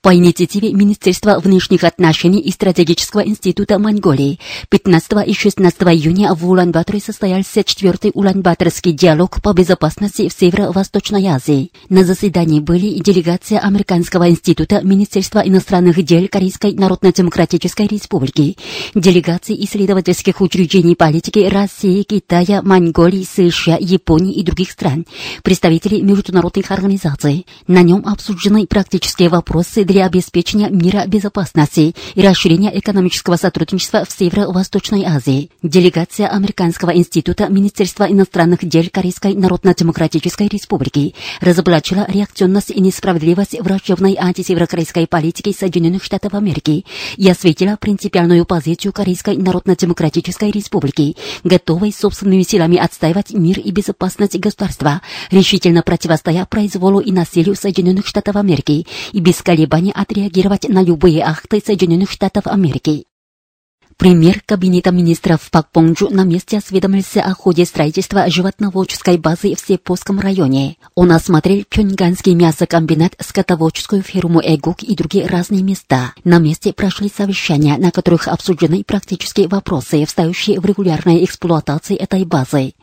По 0.01 0.15
инициативе 0.15 0.71
Министерства 0.73 1.39
внешних 1.39 1.83
отношений 1.83 2.39
и 2.39 2.51
стратегического 2.51 3.21
института 3.21 3.77
Монголии 3.77 4.39
15 4.69 5.27
и 5.27 5.33
16 5.33 5.81
июня 5.81 6.33
в 6.33 6.49
Улан-Баторе 6.49 6.99
состоялся 6.99 7.63
четвертый 7.63 8.11
Улан-Баторский 8.13 8.93
диалог 8.93 9.41
по 9.41 9.53
безопасности 9.53 10.29
в 10.29 10.33
Северо-Восточной 10.33 11.25
Азии. 11.27 11.71
На 11.89 12.03
заседании 12.03 12.59
были 12.59 12.99
делегация 12.99 13.59
Американского 13.59 14.29
института 14.29 14.81
Министерства 14.81 15.39
иностранных 15.39 16.01
дел 16.03 16.27
Корейской 16.29 16.73
Народно-Демократической 16.73 17.87
Республики, 17.87 18.57
делегации 18.95 19.61
исследовательских 19.65 20.41
учреждений 20.41 20.95
политики 20.95 21.39
России, 21.39 22.03
Китая, 22.03 22.61
Монголии, 22.61 23.27
США, 23.29 23.77
Японии 23.79 24.35
и 24.35 24.43
других 24.43 24.71
стран, 24.71 25.05
представители 25.43 26.01
международных 26.01 26.71
организаций. 26.71 27.45
На 27.67 27.81
нем 27.81 28.03
обсуждены 28.05 28.67
практические 28.67 29.29
вопросы 29.29 29.66
вопросы 29.67 29.83
для 29.83 30.05
обеспечения 30.05 30.69
мира 30.69 31.05
безопасности 31.07 31.93
и 32.15 32.21
расширения 32.21 32.77
экономического 32.79 33.35
сотрудничества 33.35 34.05
в 34.05 34.11
Северо-Восточной 34.11 35.03
Азии. 35.03 35.49
Делегация 35.61 36.27
Американского 36.27 36.91
института 36.91 37.47
Министерства 37.49 38.05
иностранных 38.05 38.63
дел 38.63 38.85
Корейской 38.91 39.33
Народно-Демократической 39.33 40.47
Республики 40.47 41.15
разоблачила 41.41 42.05
реакционность 42.07 42.71
и 42.71 42.79
несправедливость 42.79 43.59
врачебной 43.59 44.15
антисеверокорейской 44.17 45.05
политики 45.05 45.53
Соединенных 45.57 46.03
Штатов 46.03 46.33
Америки 46.33 46.85
и 47.17 47.29
осветила 47.29 47.77
принципиальную 47.77 48.45
позицию 48.45 48.93
Корейской 48.93 49.35
Народно-Демократической 49.35 50.51
Республики, 50.51 51.17
готовой 51.43 51.91
собственными 51.91 52.43
силами 52.43 52.77
отстаивать 52.77 53.31
мир 53.31 53.59
и 53.59 53.71
безопасность 53.71 54.39
государства, 54.39 55.01
решительно 55.29 55.81
противостоя 55.81 56.45
произволу 56.45 56.99
и 56.99 57.11
насилию 57.11 57.55
Соединенных 57.55 58.07
Штатов 58.07 58.37
Америки 58.37 58.87
и 59.11 59.19
без 59.19 59.41
колебаний 59.47 59.93
отреагировать 59.95 60.67
на 60.67 60.83
любые 60.83 61.21
акты 61.21 61.61
Соединенных 61.65 62.11
Штатов 62.11 62.47
Америки. 62.47 63.05
Премьер 63.97 64.43
Кабинета 64.45 64.91
министров 64.91 65.49
Пак 65.49 65.71
Понджу 65.71 66.09
на 66.11 66.23
месте 66.23 66.59
осведомился 66.59 67.19
о 67.23 67.33
ходе 67.33 67.65
строительства 67.65 68.29
животноводческой 68.29 69.17
базы 69.17 69.55
в 69.55 69.59
Сепосском 69.59 70.19
районе. 70.19 70.77
Он 70.93 71.11
осмотрел 71.11 71.63
Пёньганский 71.67 72.35
мясокомбинат, 72.35 73.15
скотоводческую 73.19 74.03
фирму 74.03 74.39
Эгук 74.39 74.83
и 74.83 74.95
другие 74.95 75.25
разные 75.25 75.63
места. 75.63 76.13
На 76.23 76.37
месте 76.37 76.73
прошли 76.73 77.09
совещания, 77.09 77.75
на 77.79 77.89
которых 77.89 78.27
обсуждены 78.27 78.83
практические 78.83 79.47
вопросы, 79.47 80.05
встающие 80.05 80.59
в 80.59 80.65
регулярной 80.65 81.25
эксплуатации 81.25 81.95
этой 81.95 82.23
базы. 82.23 82.73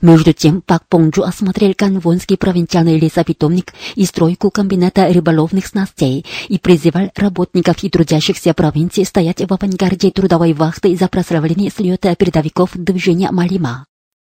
Между 0.00 0.32
тем, 0.32 0.62
Пак 0.62 0.88
Понджу 0.88 1.24
осмотрел 1.24 1.74
Канвонский 1.74 2.38
провинциальный 2.38 2.98
лесопитомник 2.98 3.74
и 3.96 4.06
стройку 4.06 4.50
комбината 4.50 5.12
рыболовных 5.12 5.66
снастей 5.66 6.24
и 6.48 6.58
призывал 6.58 7.10
работников 7.14 7.84
и 7.84 7.90
трудящихся 7.90 8.54
провинции 8.54 9.04
стоять 9.04 9.40
в 9.40 9.52
авангарде 9.52 10.10
трудовой 10.10 10.53
вахты 10.54 10.96
за 10.96 11.08
прославление 11.08 11.70
слета 11.70 12.14
передовиков 12.14 12.70
движения 12.74 13.30
Малима. 13.30 13.86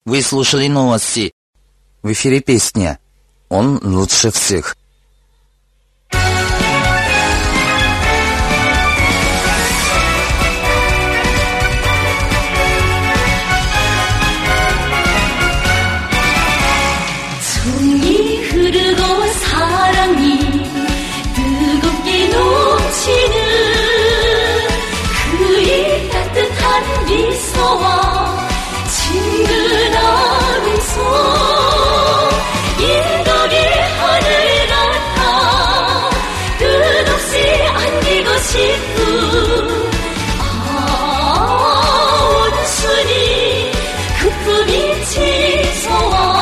Вы 0.04 0.22
слушали 0.22 0.68
новости. 0.68 1.32
В 2.02 2.12
эфире 2.12 2.40
песня 2.40 2.98
«Он 3.48 3.80
лучше 3.82 4.30
всех». 4.30 4.76
식구. 38.54 39.02
온순히 42.30 43.72
그뿐이 44.20 44.72
지소와 45.06 46.34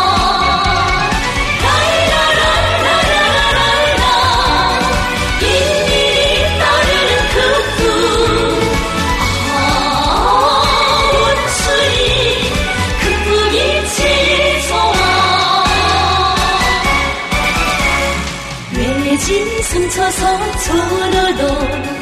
진승쳐서 19.19 20.21
조로로 20.59 22.02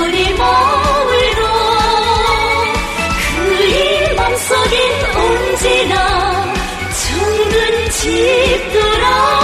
우리 0.00 0.32
모으로 0.34 1.42
그의 3.36 4.14
맘속인 4.14 4.78
온지나 5.16 6.54
둥근 7.08 7.90
집들아 7.90 9.37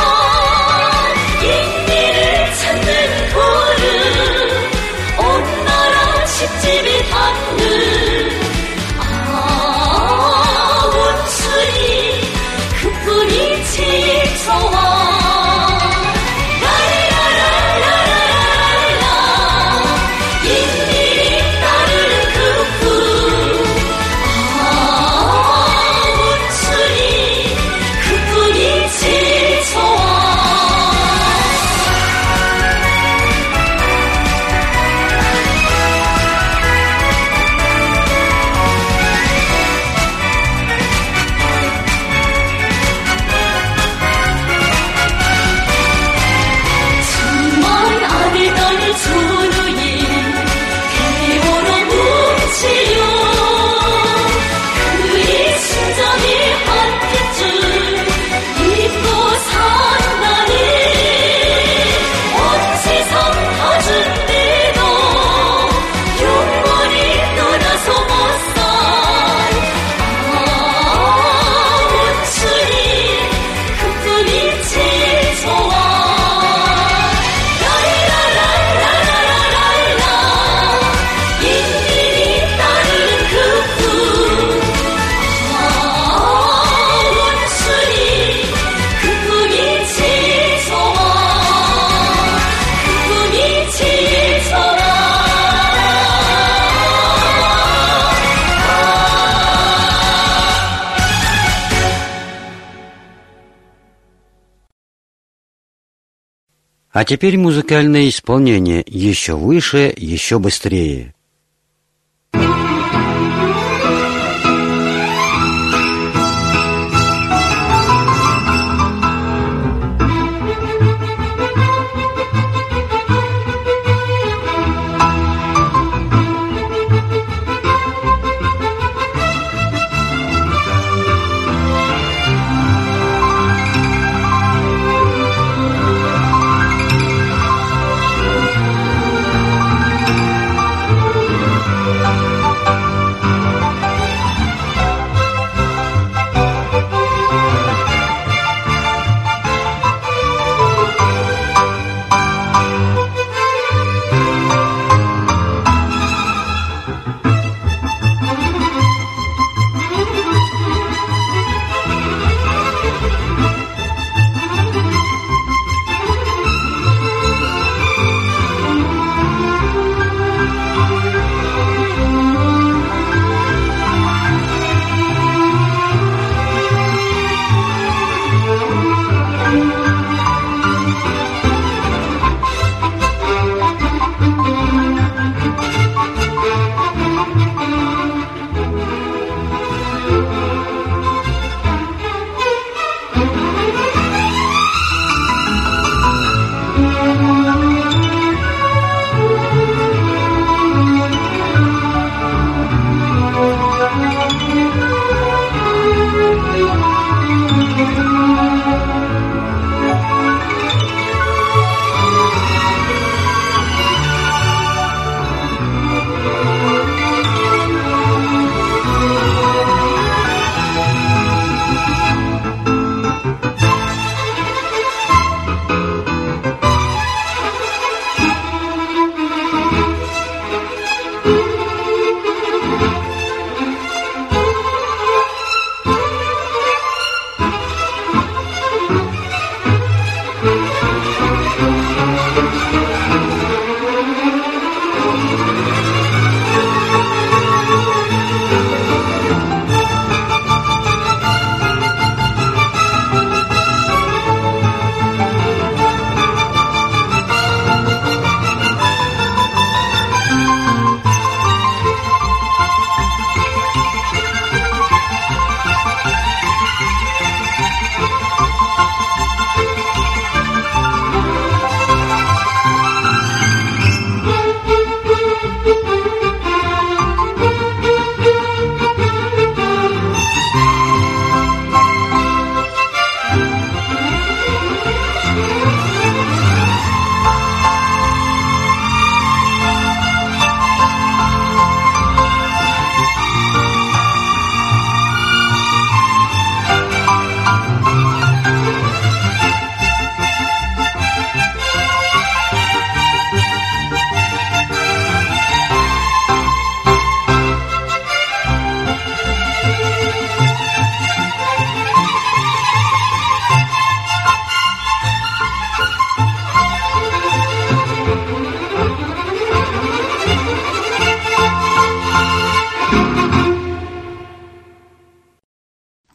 А 106.95 107.05
теперь 107.05 107.37
музыкальное 107.37 108.09
исполнение 108.09 108.85
еще 108.87 109.35
выше, 109.35 109.93
еще 109.97 110.39
быстрее. 110.39 111.14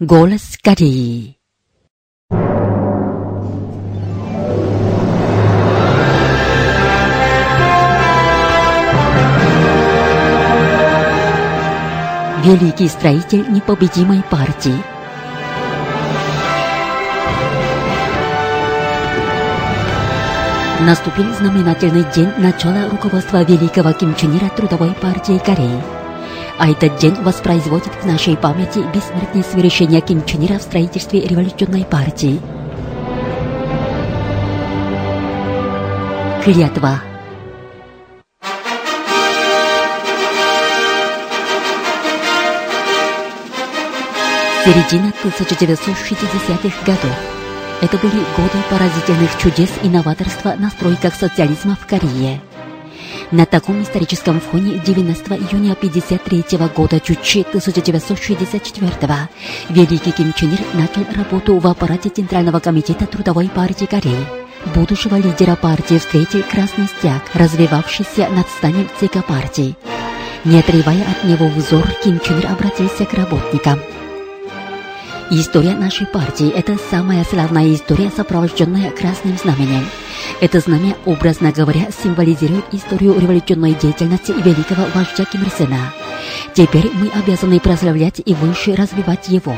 Голос 0.02 0.58
Кореи. 0.64 1.36
Великий 12.46 12.88
строитель 12.88 13.52
непобедимой 13.52 14.24
партии. 14.24 14.74
Наступил 20.80 21.26
знаменательный 21.34 22.06
день 22.16 22.32
начала 22.38 22.90
руководства 22.90 23.44
великого 23.44 23.92
Ким 23.92 24.16
Чен 24.16 24.38
Ира 24.38 24.48
Трудовой 24.48 24.94
партии 24.94 25.38
Кореи. 25.46 25.99
А 26.60 26.69
этот 26.69 26.98
день 26.98 27.15
воспроизводит 27.15 27.93
в 28.02 28.06
нашей 28.06 28.36
памяти 28.36 28.80
бессмертное 28.93 29.43
совершение 29.43 30.02
Ким 30.02 30.26
Чен 30.26 30.45
Ира 30.45 30.60
в 30.60 30.62
строительстве 30.62 31.22
революционной 31.22 31.86
партии. 31.86 32.41
Клятва. 36.43 37.02
Середина 44.65 45.13
1960-х 45.24 46.86
годов. 46.86 47.17
Это 47.82 47.98
были 48.00 48.22
годы 48.36 48.62
поразительных 48.69 49.38
чудес 49.41 49.69
и 49.82 49.88
новаторства 49.88 50.56
на 50.58 50.69
стройках 50.69 51.15
социализма 51.15 51.78
в 51.82 51.88
Корее. 51.88 52.41
На 53.32 53.46
таком 53.46 53.84
историческом 53.84 54.39
фоне 54.39 54.80
19 54.80 55.28
июня 55.34 55.74
1953 55.74 56.58
года 56.76 57.00
Чучи 57.00 57.42
1964 57.42 59.30
великий 59.70 60.12
Ким 60.12 60.34
Чен 60.34 60.54
Ир 60.54 60.60
начал 60.74 61.06
работу 61.15 61.60
в 61.60 61.68
аппарате 61.68 62.10
Центрального 62.10 62.60
комитета 62.60 63.06
Трудовой 63.06 63.48
партии 63.48 63.86
Кореи. 63.86 64.26
Будущего 64.74 65.15
лидера 65.15 65.56
партии 65.56 66.00
встретил 66.00 66.42
красный 66.42 66.88
стяг, 66.88 67.22
развивавшийся 67.36 68.30
над 68.30 68.48
зданием 68.58 68.89
ЦК 69.00 69.24
партии. 69.24 69.78
Не 70.44 70.60
отрывая 70.60 71.04
от 71.04 71.24
него 71.24 71.50
взор, 71.50 71.88
Ким 72.04 72.20
Чен 72.20 72.39
Ир 72.39 72.48
обратился 72.52 73.06
к 73.06 73.13
работникам. 73.13 73.80
История 75.32 75.76
нашей 75.76 76.08
партии– 76.08 76.50
это 76.56 76.76
самая 76.89 77.24
славная 77.24 77.72
история, 77.76 78.10
сопровожденная 78.10 78.89
красным 78.89 79.38
знаменем. 79.38 79.86
Это 80.42 80.60
знамя, 80.60 80.98
образно 81.06 81.52
говоря, 81.52 81.89
символизирует 81.92 82.65
историю 82.72 83.20
революционной 83.20 83.76
деятельности 83.76 84.32
великого 84.32 84.88
вождя 84.96 85.26
Ким 85.26 85.44
Ир 85.44 85.52
Сена. 85.56 85.94
Теперь 86.56 86.89
мы 86.96 87.10
обязаны 87.10 87.60
прославлять 87.60 88.20
и 88.26 88.34
выше 88.34 88.74
развивать 88.74 89.30
его. 89.30 89.56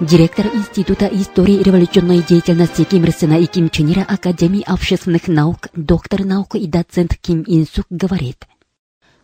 Директор 0.00 0.46
Института 0.52 1.06
истории 1.06 1.62
революционной 1.62 2.20
деятельности 2.20 2.82
Ким 2.82 3.04
Ир 3.04 3.12
Сена 3.12 3.38
и 3.38 3.46
Ким 3.46 3.70
Чен 3.70 3.92
Ира 3.92 4.02
Академии 4.02 4.64
общественных 4.66 5.28
наук, 5.28 5.68
доктор 5.76 6.24
наук 6.24 6.56
и 6.56 6.66
доцент 6.66 7.16
Ким 7.22 7.44
Инсук 7.46 7.86
говорит– 7.90 8.44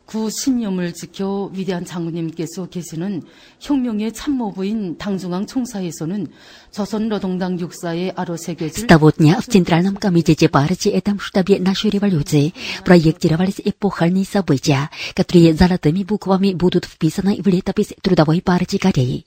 구 0.07 0.29
신념을 0.29 0.93
지켜 0.93 1.49
위대한 1.53 1.85
장군님께서 1.85 2.67
계시는 2.67 3.23
혁명의 3.59 4.11
참모부인 4.11 4.97
당중앙 4.97 5.45
총사에서는 5.45 6.27
조선노동당 6.71 7.59
육사의 7.59 8.13
아로 8.15 8.35
С 8.35 8.43
새겨질 8.43 8.87
того 8.87 9.11
дня 9.11 9.39
в 9.39 9.47
Центральном 9.47 9.95
комитете 9.95 10.49
партии, 10.49 10.91
этом 10.91 11.19
штабе 11.19 11.59
нашей 11.59 11.89
революции, 11.89 12.53
проектировались 12.83 13.61
эпохальные 13.63 14.25
события, 14.25 14.89
которые 15.15 15.53
золотыми 15.53 16.03
буквами 16.03 16.53
будут 16.53 16.85
вписаны 16.85 17.41
в 17.41 17.47
летопись 17.47 17.95
Трудовой 18.01 18.41
партии 18.41 18.77
Кореи. 18.77 19.25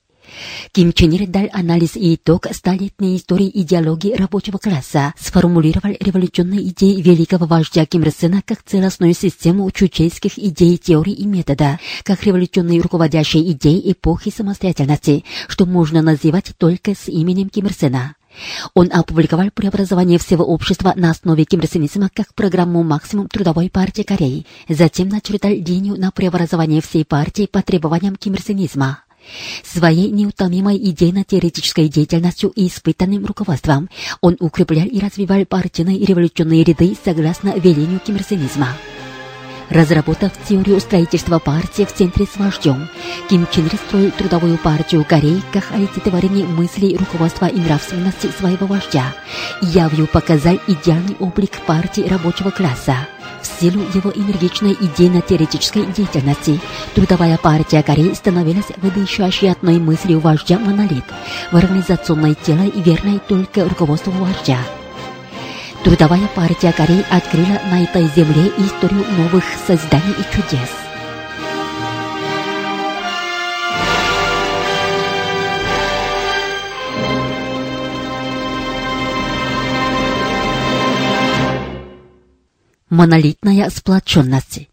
Ким 0.72 0.94
Чен 0.94 1.12
Ир 1.12 1.28
дал 1.28 1.48
анализ 1.54 1.96
и 1.96 2.16
итог 2.16 2.48
столетней 2.52 3.18
истории 3.18 3.52
идеологии 3.54 4.16
рабочего 4.16 4.58
класса, 4.58 5.14
сформулировал 5.20 5.96
революционные 6.00 6.70
идеи 6.70 7.02
великого 7.02 7.46
вождя 7.46 7.86
Ким 7.86 8.04
Ир 8.04 8.12
Сена 8.12 8.42
как 8.46 8.64
целостную 8.64 9.14
систему 9.14 9.70
чучейских 9.72 10.38
идей, 10.38 10.78
теорий 10.78 11.14
и 11.14 11.26
метода, 11.26 11.80
как 12.04 12.24
революционные 12.24 12.82
руководящие 12.82 13.52
идеи 13.52 13.92
эпохи 13.92 14.32
самостоятельности, 14.36 15.24
что 15.48 15.66
можно 15.66 16.02
называть 16.02 16.52
только 16.58 16.96
с 16.96 17.08
именем 17.08 17.50
Ким 17.50 17.68
Ир 17.68 17.74
Сена. 17.74 18.16
Он 18.74 18.90
опубликовал 18.92 19.50
преобразование 19.54 20.18
всего 20.18 20.46
общества 20.46 20.94
на 20.96 21.12
основе 21.12 21.44
кимрсенизма 21.46 22.10
как 22.14 22.34
программу 22.34 22.84
«Максимум 22.84 23.28
трудовой 23.28 23.70
партии 23.70 24.04
Кореи». 24.04 24.46
Затем 24.70 25.10
начертал 25.10 25.52
линию 25.52 26.00
на 26.00 26.12
преобразование 26.12 26.82
всей 26.82 27.06
партии 27.06 27.46
по 27.46 27.62
требованиям 27.62 28.16
кимрсенизма. 28.16 29.04
Своей 29.64 30.10
неутомимой 30.10 30.78
идейно-теоретической 30.78 31.88
деятельностью 31.88 32.52
и 32.56 32.68
испытанным 32.68 33.26
руководством 33.26 33.90
он 34.22 34.38
укреплял 34.40 34.86
и 34.86 35.00
развивал 35.00 35.46
партийные 35.46 36.06
революционные 36.06 36.64
ряды 36.64 36.96
согласно 37.04 37.54
велению 37.58 38.00
кимрсенизма. 38.00 38.70
Разработав 39.72 40.34
теорию 40.50 40.82
строительства 40.82 41.40
партии 41.40 41.86
в 41.86 41.94
центре 41.94 42.26
с 42.26 42.36
вождем, 42.36 42.90
Ким 43.30 43.48
Чен 43.54 43.68
Ир 43.68 43.76
строил 43.76 44.12
трудовую 44.12 44.58
партию 44.58 45.06
Кореи 45.06 45.42
как 45.54 45.72
олицетворение 45.72 46.46
мыслей 46.46 46.98
руководства 46.98 47.46
и 47.46 47.58
нравственности 47.58 48.28
своего 48.38 48.68
вождя, 48.68 49.14
явью 49.62 50.08
показал 50.08 50.60
идеальный 50.68 51.16
облик 51.22 51.62
партии 51.66 52.02
рабочего 52.02 52.50
класса. 52.50 53.08
В 53.42 53.60
силу 53.60 53.82
его 53.94 54.12
энергичной 54.12 54.78
идейно-теоретической 54.80 55.86
деятельности, 55.86 56.60
Трудовая 56.94 57.38
партия 57.38 57.82
Кореи 57.82 58.14
становилась 58.14 58.68
выдающей 58.78 59.52
одной 59.52 59.80
мыслью 59.80 60.20
вождя 60.20 60.60
монолит, 60.60 61.06
в 61.52 61.56
организационное 61.56 62.36
тело 62.36 62.64
и 62.64 62.82
верной 62.82 63.20
только 63.28 63.68
руководству 63.68 64.12
вождя. 64.12 64.60
Трудовая 65.84 66.28
партия 66.36 66.72
Кореи 66.72 67.04
открыла 67.10 67.60
на 67.72 67.84
этой 67.84 68.08
земле 68.16 68.52
историю 68.58 69.06
новых 69.18 69.44
созданий 69.66 70.14
и 70.20 70.36
чудес. 70.36 70.70
Монолитная 82.92 83.70
сплоченность. 83.70 84.68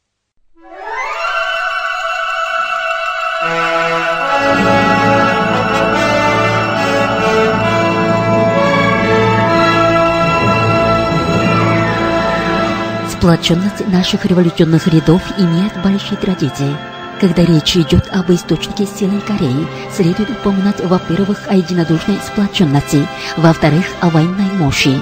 Сплоченность 13.12 13.86
наших 13.86 14.24
революционных 14.24 14.88
рядов 14.88 15.22
имеет 15.38 15.80
большие 15.84 16.16
традиции. 16.16 16.76
Когда 17.20 17.44
речь 17.44 17.76
идет 17.76 18.08
об 18.10 18.32
источнике 18.32 18.84
силы 18.86 19.20
Кореи, 19.20 19.64
следует 19.94 20.30
упоминать, 20.30 20.80
во-первых, 20.80 21.46
о 21.46 21.54
единодушной 21.54 22.16
сплоченности, 22.26 23.06
во-вторых, 23.36 23.84
о 24.00 24.10
военной 24.10 24.50
мощи. 24.54 25.00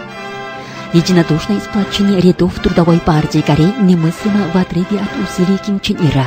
Единодушное 0.92 1.60
сплочение 1.60 2.20
рядов 2.20 2.54
Трудовой 2.60 3.00
партии 3.00 3.40
Кореи 3.40 3.74
немыслимо 3.80 4.48
в 4.52 4.56
отрыве 4.56 5.00
от 5.00 5.10
усилий 5.18 5.58
Ким 5.58 5.80
Чен 5.80 5.96
Ира. 5.96 6.26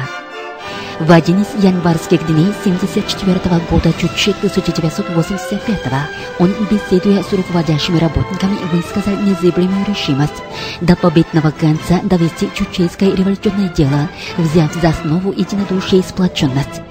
В 1.00 1.14
один 1.14 1.42
из 1.42 1.64
январских 1.64 2.28
дней 2.28 2.52
1974 2.64 3.62
года, 3.72 3.94
Чучи 3.94 4.32
1985 4.32 5.94
он, 6.40 6.54
беседуя 6.70 7.24
с 7.24 7.32
руководящими 7.32 8.00
работниками, 8.00 8.58
высказал 8.74 9.16
незыблемую 9.22 9.86
решимость 9.88 10.44
до 10.82 10.98
победного 10.98 11.52
конца 11.52 12.02
довести 12.04 12.50
чучейское 12.54 13.16
революционное 13.16 13.70
дело, 13.70 14.10
взяв 14.38 14.74
за 14.74 14.90
основу 14.90 15.32
единодушие 15.32 16.02
и 16.02 16.04
сплоченность. 16.04 16.82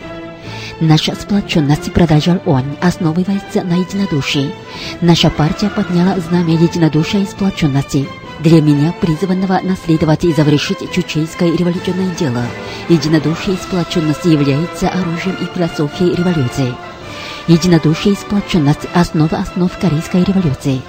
Наша 0.81 1.17
сплоченность, 1.17 1.93
продолжал 1.93 2.41
он, 2.47 2.63
основывается 2.81 3.65
на 3.65 3.81
единодушии. 3.81 4.55
Наша 5.01 5.29
партия 5.29 5.71
подняла 5.71 6.17
знамя 6.21 6.55
единодушия 6.55 7.23
и 7.23 7.27
сплоченности. 7.27 8.09
Для 8.39 8.63
меня, 8.63 8.95
призванного 9.01 9.59
наследовать 9.65 10.25
и 10.25 10.33
завершить 10.33 10.93
чучейское 10.93 11.57
революционное 11.57 12.15
дело, 12.15 12.45
единодушие 12.89 13.57
и 13.57 13.59
сплоченность 13.59 14.25
является 14.25 14.89
оружием 14.89 15.37
и 15.41 15.47
философией 15.53 16.15
революции. 16.15 16.73
Единодушие 17.49 18.15
и 18.15 18.17
сплоченность– 18.17 18.87
основа 18.95 19.39
основ 19.39 19.77
корейской 19.81 20.23
революции. 20.23 20.81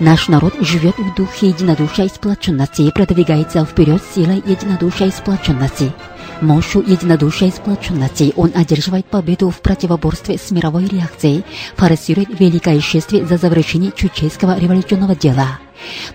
Наш 0.00 0.28
народ 0.28 0.54
живет 0.60 0.96
в 0.96 1.14
духе 1.14 1.48
единодушия 1.48 2.06
и 2.06 2.08
сплоченности 2.08 2.82
и 2.82 2.90
продвигается 2.90 3.66
вперед 3.66 4.02
силой 4.14 4.42
единодушия 4.46 5.08
и 5.08 5.12
сплоченности. 5.12 5.92
Мощью 6.40 6.84
единодушия 6.86 7.48
и 7.48 7.50
сплоченности 7.50 8.32
он 8.36 8.52
одерживает 8.54 9.06
победу 9.06 9.50
в 9.50 9.60
противоборстве 9.60 10.38
с 10.38 10.52
мировой 10.52 10.86
реакцией, 10.86 11.44
форсирует 11.76 12.38
великое 12.38 12.80
шествие 12.80 13.26
за 13.26 13.38
завершение 13.38 13.90
чучейского 13.90 14.56
революционного 14.56 15.16
дела, 15.16 15.58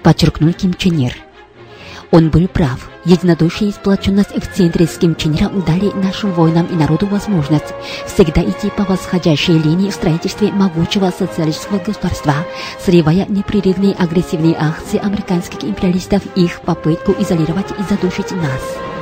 подчеркнул 0.02 0.54
Ким 0.54 0.74
Чен 0.76 0.98
Ир. 0.98 1.18
Он 2.12 2.30
был 2.30 2.48
прав. 2.48 2.90
Единодушие 3.06 3.72
и 3.72 3.74
сплоченность 3.74 4.34
в 4.34 4.56
центре 4.56 4.86
с 4.86 4.98
Ким 4.98 5.16
Чен 5.16 5.34
Иром 5.34 5.62
дали 5.62 5.92
нашим 5.92 6.32
воинам 6.32 6.68
и 6.68 6.76
народу 6.76 7.08
возможность 7.08 7.74
всегда 8.06 8.44
идти 8.44 8.70
по 8.70 8.84
восходящей 8.86 9.58
линии 9.58 9.90
в 9.90 9.94
строительстве 9.94 10.54
могучего 10.54 11.12
социалистического 11.12 11.80
государства, 11.80 12.36
срывая 12.80 13.26
непрерывные 13.28 13.94
агрессивные 13.96 14.56
акции 14.58 15.00
американских 15.00 15.66
империалистов 15.66 16.22
и 16.36 16.46
их 16.46 16.62
попытку 16.62 17.14
изолировать 17.20 17.72
и 17.72 17.84
задушить 17.90 18.32
нас. 18.32 18.93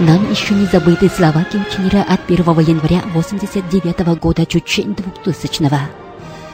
Нам 0.00 0.30
еще 0.30 0.54
не 0.54 0.66
забыты 0.66 1.08
слова 1.08 1.44
Ким 1.50 1.64
Чен 1.70 1.88
Ира 1.88 2.02
от 2.02 2.20
1 2.28 2.38
января 2.60 3.00
1989 3.00 4.18
года 4.20 4.46
Чучень 4.46 4.94
2000 4.94 5.62
-го. 5.62 5.80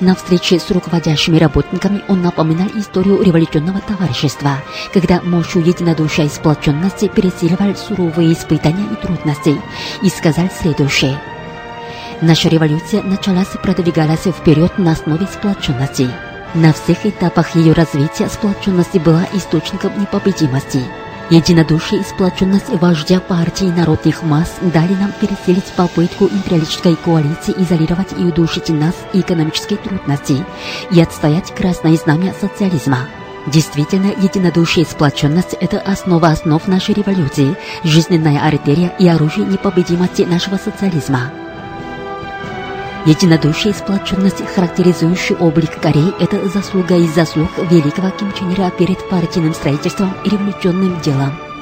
На 0.00 0.14
встрече 0.14 0.58
с 0.58 0.70
руководящими 0.70 1.38
работниками 1.38 2.02
он 2.08 2.20
напоминал 2.20 2.68
историю 2.74 3.22
революционного 3.22 3.80
товарищества, 3.80 4.58
когда 4.92 5.20
мощью 5.22 5.64
единодушия 5.64 6.26
и 6.26 6.28
сплоченности 6.28 7.08
пересиливали 7.08 7.74
суровые 7.74 8.32
испытания 8.32 8.86
и 8.92 8.96
трудности, 8.96 9.60
и 10.02 10.08
сказал 10.08 10.48
следующее. 10.60 11.18
Наша 12.20 12.48
революция 12.48 13.02
началась 13.02 13.54
и 13.54 13.58
продвигалась 13.58 14.24
вперед 14.24 14.78
на 14.78 14.92
основе 14.92 15.26
сплоченности. 15.26 16.08
На 16.54 16.72
всех 16.72 17.06
этапах 17.06 17.54
ее 17.54 17.72
развития 17.72 18.28
сплоченность 18.28 18.98
была 18.98 19.26
источником 19.32 20.00
непобедимости. 20.00 20.82
Единодушие 21.30 22.02
и 22.02 22.04
сплоченность 22.04 22.68
вождя 22.68 23.18
партии 23.18 23.64
народных 23.64 24.22
масс 24.22 24.56
дали 24.60 24.94
нам 24.94 25.10
переселить 25.12 25.72
попытку 25.74 26.26
империалистической 26.26 26.96
коалиции 26.96 27.54
изолировать 27.56 28.12
и 28.12 28.24
удушить 28.24 28.68
нас 28.68 28.94
и 29.14 29.20
экономические 29.20 29.78
трудности 29.78 30.44
и 30.90 31.00
отстоять 31.00 31.54
красное 31.54 31.96
знамя 31.96 32.34
социализма. 32.38 33.08
Действительно, 33.46 34.08
единодушие 34.08 34.84
и 34.84 34.88
сплоченность– 34.88 35.54
это 35.60 35.78
основа 35.80 36.28
основ 36.28 36.66
нашей 36.66 36.94
революции, 36.94 37.56
жизненная 37.84 38.46
артерия 38.46 38.94
и 38.98 39.08
оружие 39.08 39.46
непобедимости 39.46 40.22
нашего 40.22 40.56
социализма. 40.56 41.30
Единодушие 43.06 43.72
и 43.72 43.76
сплоченность, 43.76 44.42
характеризующий 44.54 45.36
облик 45.36 45.78
Кореи, 45.78 46.14
это 46.20 46.48
заслуга 46.48 46.96
из 46.96 47.14
заслуг 47.14 47.50
великого 47.70 48.08
Ким 48.10 48.32
Чен 48.32 48.54
Ира 48.54 48.70
перед 48.70 49.06
партийным 49.10 49.52
строительством 49.52 50.14
и 50.24 50.30
революционным 50.30 50.98
делом. 51.02 51.53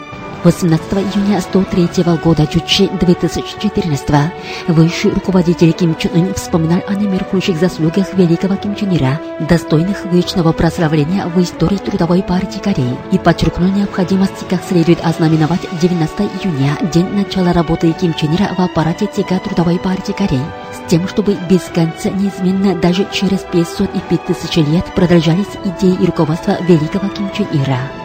18 0.45 0.93
июня 0.95 1.41
103 1.41 2.03
года 2.25 2.47
Чучи 2.49 2.89
2014 2.89 4.33
высший 4.69 5.13
руководитель 5.13 5.73
Ким 5.73 5.95
Чен 5.95 6.11
Ын 6.15 6.35
вспоминал 6.35 6.83
о 6.89 6.95
немеркнущих 6.95 7.57
заслугах 7.57 8.13
великого 8.15 8.57
Ким 8.57 8.75
Чен 8.75 8.97
Ира, 8.97 9.21
достойных 9.39 10.05
вечного 10.07 10.53
прославления 10.53 11.27
в 11.27 11.41
истории 11.41 11.77
Трудовой 11.77 12.25
партии 12.25 12.59
Кореи, 12.59 12.99
и 13.13 13.19
подчеркнул 13.19 13.69
необходимость 13.69 14.49
как 14.51 14.65
следует 14.65 15.05
ознаменовать 15.05 15.61
19 15.81 16.21
июня, 16.43 16.77
день 16.93 17.09
начала 17.11 17.53
работы 17.53 17.93
Ким 17.93 18.13
Чен 18.15 18.35
Ира 18.35 18.53
в 18.57 18.61
аппарате 18.61 19.07
ЦК 19.07 19.41
Трудовой 19.45 19.79
партии 19.79 20.13
Кореи, 20.13 20.43
с 20.73 20.91
тем, 20.91 21.07
чтобы 21.07 21.37
без 21.49 21.63
конца 21.73 22.11
неизменно 22.11 22.75
даже 22.75 23.07
через 23.13 23.41
500 23.53 23.95
и 23.95 24.01
5000 24.11 24.57
лет 24.57 24.85
продолжались 24.97 25.47
идеи 25.65 25.97
и 26.01 26.07
руководства 26.07 26.57
великого 26.63 27.09
Ким 27.11 27.31
Чен 27.31 27.47
Ира. 27.53 28.02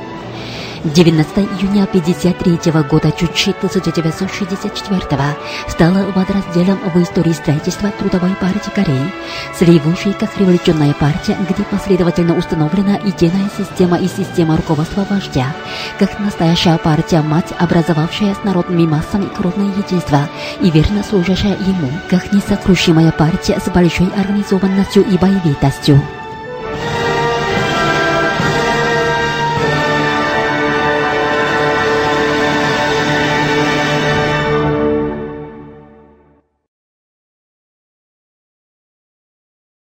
19 0.94 1.38
июня 1.38 1.84
1953 1.84 2.72
года 2.84 3.12
Чучи 3.12 3.52
1964 3.52 5.36
стала 5.68 6.12
водоразделом 6.12 6.80
в 6.94 7.02
истории 7.02 7.34
строительства 7.34 7.92
Трудовой 7.92 8.34
партии 8.40 8.72
Кореи, 8.74 9.14
сливущей 9.58 10.14
как 10.14 10.38
революционная 10.38 10.94
партия, 10.94 11.38
где 11.50 11.64
последовательно 11.64 12.38
установлена 12.38 13.00
идейная 13.04 13.50
система 13.58 13.98
и 13.98 14.08
система 14.08 14.56
руководства 14.56 15.06
вождя, 15.10 15.54
как 16.00 16.20
настоящая 16.20 16.78
партия-мать, 16.78 17.54
образовавшая 17.60 18.34
с 18.36 18.44
народными 18.44 18.88
массами 18.88 19.26
кровное 19.26 19.74
единство 19.76 20.30
и 20.62 20.72
верно 20.72 21.04
служащая 21.04 21.58
ему, 21.58 21.92
как 22.10 22.32
несокрушимая 22.32 23.12
партия 23.12 23.60
с 23.60 23.70
большой 23.70 24.08
организованностью 24.16 25.04
и 25.04 25.18
боевитостью. 25.18 26.02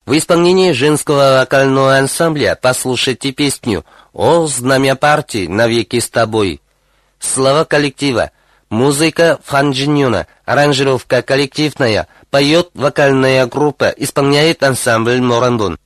В 0.06 0.16
исполнении 0.16 0.70
женского 0.70 1.38
вокального 1.40 1.96
ансамбля 1.96 2.56
послушайте 2.60 3.32
песню 3.32 3.84
«О, 4.12 4.46
знамя 4.46 4.94
партии, 4.94 5.48
навеки 5.48 5.98
с 5.98 6.08
тобой». 6.08 6.60
Слова 7.18 7.64
коллектива. 7.64 8.30
Музыка 8.70 9.40
Фан 9.44 9.72
Джин 9.72 9.96
Юна, 9.96 10.28
аранжировка 10.44 11.22
коллективная, 11.22 12.06
поет 12.30 12.70
вокальная 12.74 13.46
группа, 13.46 13.88
исполняет 13.88 14.62
ансамбль 14.62 15.20
Морандон. 15.20 15.76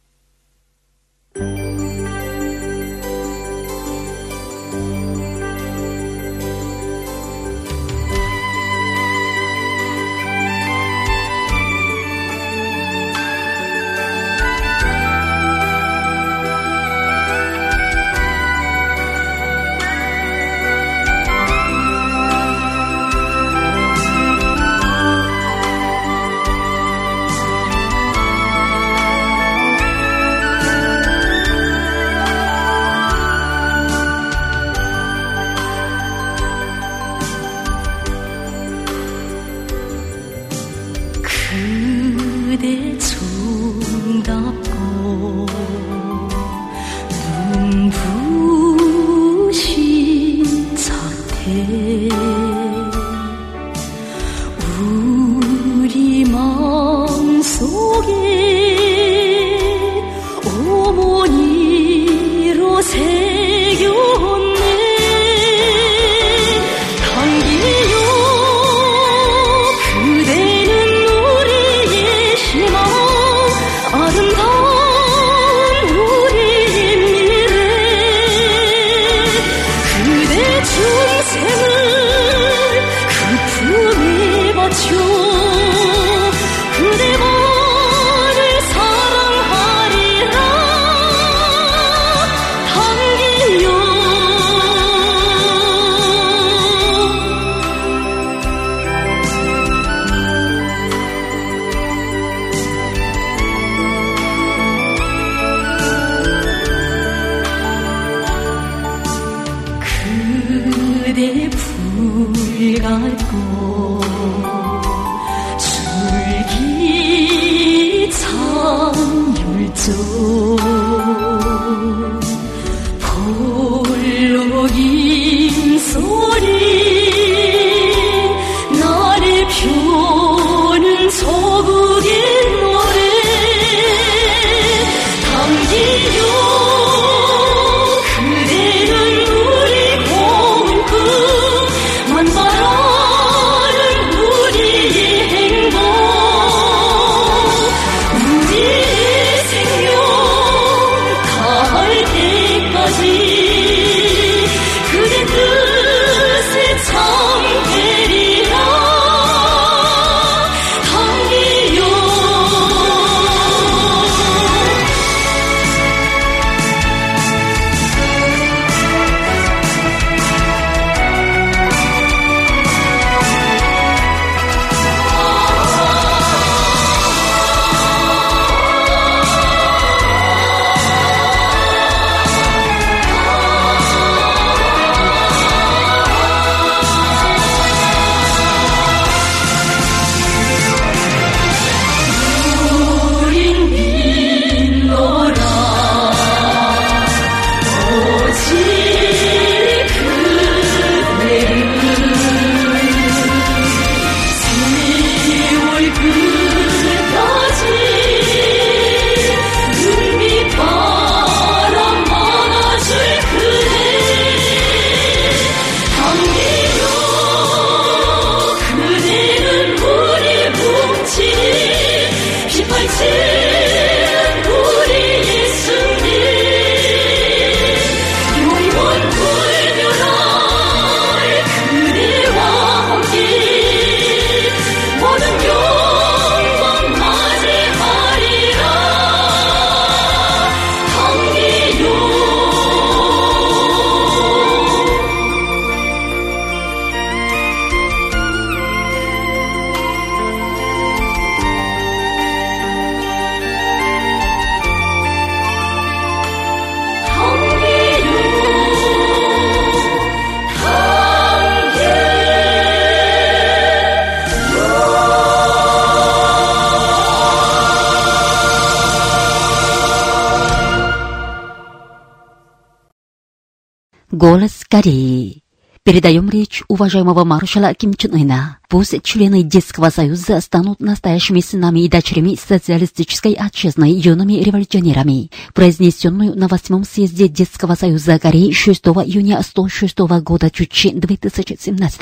Голос 274.71 274.85
Кореи. 274.85 275.43
Передаем 275.83 276.29
речь 276.31 276.63
уважаемого 276.69 277.25
маршала 277.25 277.75
Ким 277.75 277.95
Чен 277.95 278.15
Ына. 278.15 278.59
Пусть 278.69 279.03
члены 279.03 279.43
Детского 279.43 279.91
союза 279.91 280.41
станут 280.41 280.81
настоящими 280.81 281.41
сынами 281.41 281.81
и 281.81 281.89
дочерями 281.89 282.37
социалистической 282.37 283.33
отчизны 283.33 283.91
юными 283.91 284.35
революционерами, 284.35 285.31
произнесенную 285.55 286.37
на 286.37 286.49
восьмом 286.49 286.85
съезде 286.85 287.29
Детского 287.29 287.75
союза 287.75 288.19
Кореи 288.19 288.53
6 288.53 288.81
июня 288.87 289.43
106 289.43 289.99
года 290.23 290.51
Чучи 290.51 290.91
2017. 290.91 292.01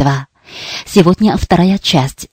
Сегодня 0.86 1.36
вторая 1.36 1.78
часть. 1.78 2.28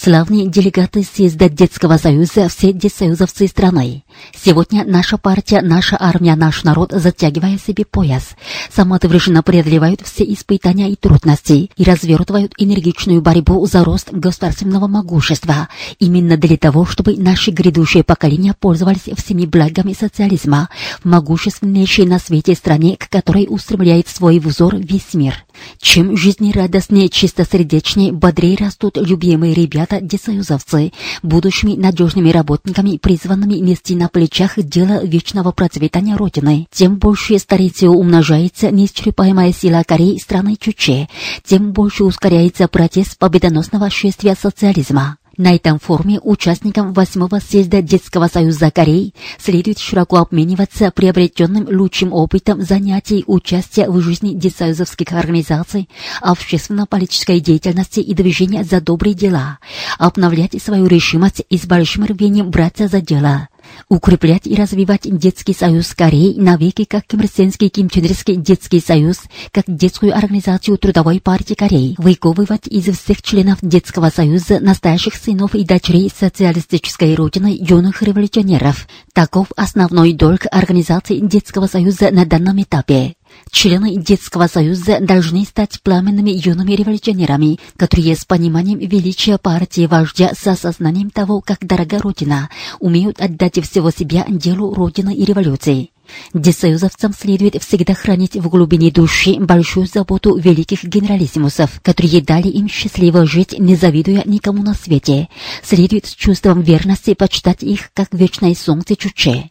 Славные 0.00 0.46
делегаты 0.46 1.02
съезда 1.02 1.48
Детского 1.48 1.96
союза, 1.96 2.48
все 2.48 2.72
детсоюзовцы 2.72 3.48
страны. 3.48 4.04
Сегодня 4.32 4.84
наша 4.84 5.18
партия, 5.18 5.60
наша 5.60 5.96
армия, 5.98 6.36
наш 6.36 6.62
народ, 6.62 6.92
затягивая 6.92 7.58
себе 7.58 7.84
пояс, 7.84 8.36
самоотверженно 8.72 9.42
преодолевают 9.42 10.02
все 10.02 10.22
испытания 10.22 10.88
и 10.90 10.94
трудности 10.94 11.70
и 11.76 11.84
развертывают 11.84 12.54
энергичную 12.58 13.20
борьбу 13.20 13.66
за 13.66 13.82
рост 13.82 14.12
государственного 14.12 14.86
могущества, 14.86 15.68
именно 15.98 16.36
для 16.36 16.56
того, 16.56 16.86
чтобы 16.86 17.16
наши 17.16 17.50
грядущие 17.50 18.04
поколения 18.04 18.54
пользовались 18.54 19.08
всеми 19.16 19.46
благами 19.46 19.96
социализма 19.98 20.68
в 21.02 21.08
могущественнейшей 21.08 22.06
на 22.06 22.20
свете 22.20 22.54
стране, 22.54 22.96
к 22.96 23.08
которой 23.08 23.46
устремляет 23.48 24.06
свой 24.06 24.38
взор 24.38 24.76
весь 24.76 25.14
мир. 25.14 25.44
Чем 25.80 26.16
жизнерадостнее, 26.16 27.08
чистосердечнее, 27.08 28.12
бодрее 28.12 28.56
растут 28.56 28.96
любимые 28.96 29.54
ребята, 29.54 29.87
десоюзовцы, 30.00 30.92
будущими 31.22 31.74
надежными 31.74 32.30
работниками, 32.30 32.96
призванными 32.96 33.54
нести 33.54 33.94
на 33.94 34.08
плечах 34.08 34.58
дело 34.58 35.04
вечного 35.04 35.52
процветания 35.52 36.16
Родины, 36.16 36.66
тем 36.70 36.96
больше 36.96 37.38
старицей 37.38 37.88
умножается 37.88 38.70
неисчерпаемая 38.70 39.52
сила 39.52 39.82
Кореи 39.86 40.18
страны 40.18 40.56
Чуче, 40.58 41.08
тем 41.44 41.72
больше 41.72 42.04
ускоряется 42.04 42.68
протест 42.68 43.18
победоносного 43.18 43.90
шествия 43.90 44.36
социализма. 44.40 45.18
На 45.38 45.54
этом 45.54 45.78
форуме 45.78 46.18
участникам 46.20 46.92
восьмого 46.92 47.38
съезда 47.38 47.80
Детского 47.80 48.26
союза 48.26 48.72
Кореи 48.72 49.14
следует 49.38 49.78
широко 49.78 50.16
обмениваться 50.16 50.90
приобретенным 50.90 51.68
лучшим 51.70 52.12
опытом 52.12 52.60
занятий 52.60 53.22
участия 53.28 53.88
в 53.88 54.00
жизни 54.00 54.34
детсоюзовских 54.34 55.12
организаций, 55.12 55.88
общественно-политической 56.22 57.38
деятельности 57.38 58.00
и 58.00 58.14
движения 58.14 58.64
за 58.64 58.80
добрые 58.80 59.14
дела, 59.14 59.60
обновлять 59.96 60.60
свою 60.60 60.88
решимость 60.88 61.44
и 61.48 61.56
с 61.56 61.66
большим 61.66 62.04
рвением 62.04 62.50
браться 62.50 62.88
за 62.88 63.00
дело 63.00 63.48
укреплять 63.88 64.46
и 64.46 64.54
развивать 64.54 65.02
детский 65.04 65.54
союз 65.54 65.94
Кореи 65.94 66.34
навеки 66.38 66.84
как 66.84 67.04
Кимрсенский 67.04 67.68
Кимченерский 67.68 68.36
детский 68.36 68.80
союз, 68.80 69.20
как 69.52 69.64
детскую 69.66 70.16
организацию 70.16 70.78
Трудовой 70.78 71.20
партии 71.20 71.54
Кореи, 71.54 71.94
выковывать 71.98 72.66
из 72.66 72.84
всех 72.96 73.22
членов 73.22 73.58
детского 73.62 74.10
союза 74.10 74.60
настоящих 74.60 75.14
сынов 75.14 75.54
и 75.54 75.64
дочерей 75.64 76.10
социалистической 76.14 77.14
родины 77.14 77.56
юных 77.58 78.02
революционеров. 78.02 78.86
Таков 79.12 79.48
основной 79.56 80.12
долг 80.12 80.46
организации 80.50 81.18
детского 81.18 81.66
союза 81.66 82.10
на 82.10 82.24
данном 82.24 82.62
этапе. 82.62 83.17
Члены 83.50 83.96
детского 83.96 84.46
союза 84.46 84.98
должны 85.00 85.44
стать 85.44 85.80
пламенными 85.82 86.30
юными 86.30 86.72
революционерами, 86.72 87.58
которые 87.76 88.14
с 88.14 88.24
пониманием 88.24 88.78
величия 88.78 89.38
партии 89.38 89.86
вождя, 89.86 90.32
с 90.38 90.46
осознанием 90.46 91.10
того, 91.10 91.40
как 91.40 91.66
дорога 91.66 91.98
Родина, 91.98 92.50
умеют 92.78 93.20
отдать 93.20 93.62
всего 93.62 93.90
себя 93.90 94.24
делу 94.28 94.74
Родины 94.74 95.14
и 95.14 95.24
революции. 95.24 95.90
Десоюзовцам 96.34 97.12
следует 97.12 97.62
всегда 97.62 97.94
хранить 97.94 98.36
в 98.36 98.48
глубине 98.48 98.90
души 98.90 99.36
большую 99.38 99.86
заботу 99.86 100.36
великих 100.36 100.84
генералиссимусов, 100.84 101.80
которые 101.82 102.22
дали 102.22 102.48
им 102.48 102.68
счастливо 102.68 103.26
жить, 103.26 103.58
не 103.58 103.76
завидуя 103.76 104.22
никому 104.24 104.62
на 104.62 104.74
свете. 104.74 105.28
Следует 105.62 106.06
с 106.06 106.14
чувством 106.14 106.62
верности 106.62 107.14
почитать 107.14 107.62
их, 107.62 107.90
как 107.94 108.08
вечное 108.12 108.54
солнце 108.54 108.96
Чуче. 108.96 109.50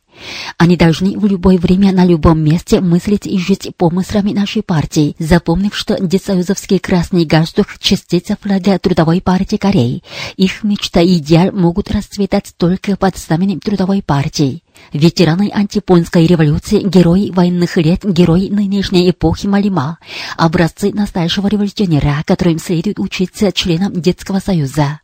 Они 0.58 0.76
должны 0.76 1.18
в 1.18 1.26
любое 1.26 1.58
время 1.58 1.92
на 1.92 2.06
любом 2.06 2.40
месте 2.40 2.82
мыслить 2.82 3.28
и 3.28 3.40
жить 3.40 3.70
помыслами 3.78 4.32
нашей 4.32 4.64
партии, 4.64 5.16
запомнив, 5.20 5.76
что 5.76 5.98
десоюзовский 6.00 6.80
красный 6.80 7.26
галстук– 7.26 7.68
частица 7.80 8.38
флага 8.42 8.80
Трудовой 8.80 9.22
партии 9.22 9.58
Кореи. 9.58 10.04
Их 10.36 10.64
мечта 10.64 11.02
и 11.02 11.18
идеал 11.18 11.52
могут 11.52 11.92
расцветать 11.92 12.54
только 12.58 12.96
под 12.96 13.18
знаменем 13.18 13.60
Трудовой 13.60 14.02
партии. 14.02 14.64
Ветераны 14.94 15.50
антипонской 15.54 16.28
революции, 16.28 16.82
герои 16.82 17.32
военных 17.32 17.78
лет, 17.78 18.04
герои 18.04 18.50
нынешней 18.50 19.10
эпохи 19.10 19.48
Малима, 19.48 19.98
образцы 20.38 20.92
настоящего 20.94 21.48
революционера, 21.48 22.24
которым 22.26 22.60
следует 22.60 23.00
учиться 23.00 23.52
членам 23.52 23.94
Детского 23.94 24.40
союза. 24.40 25.00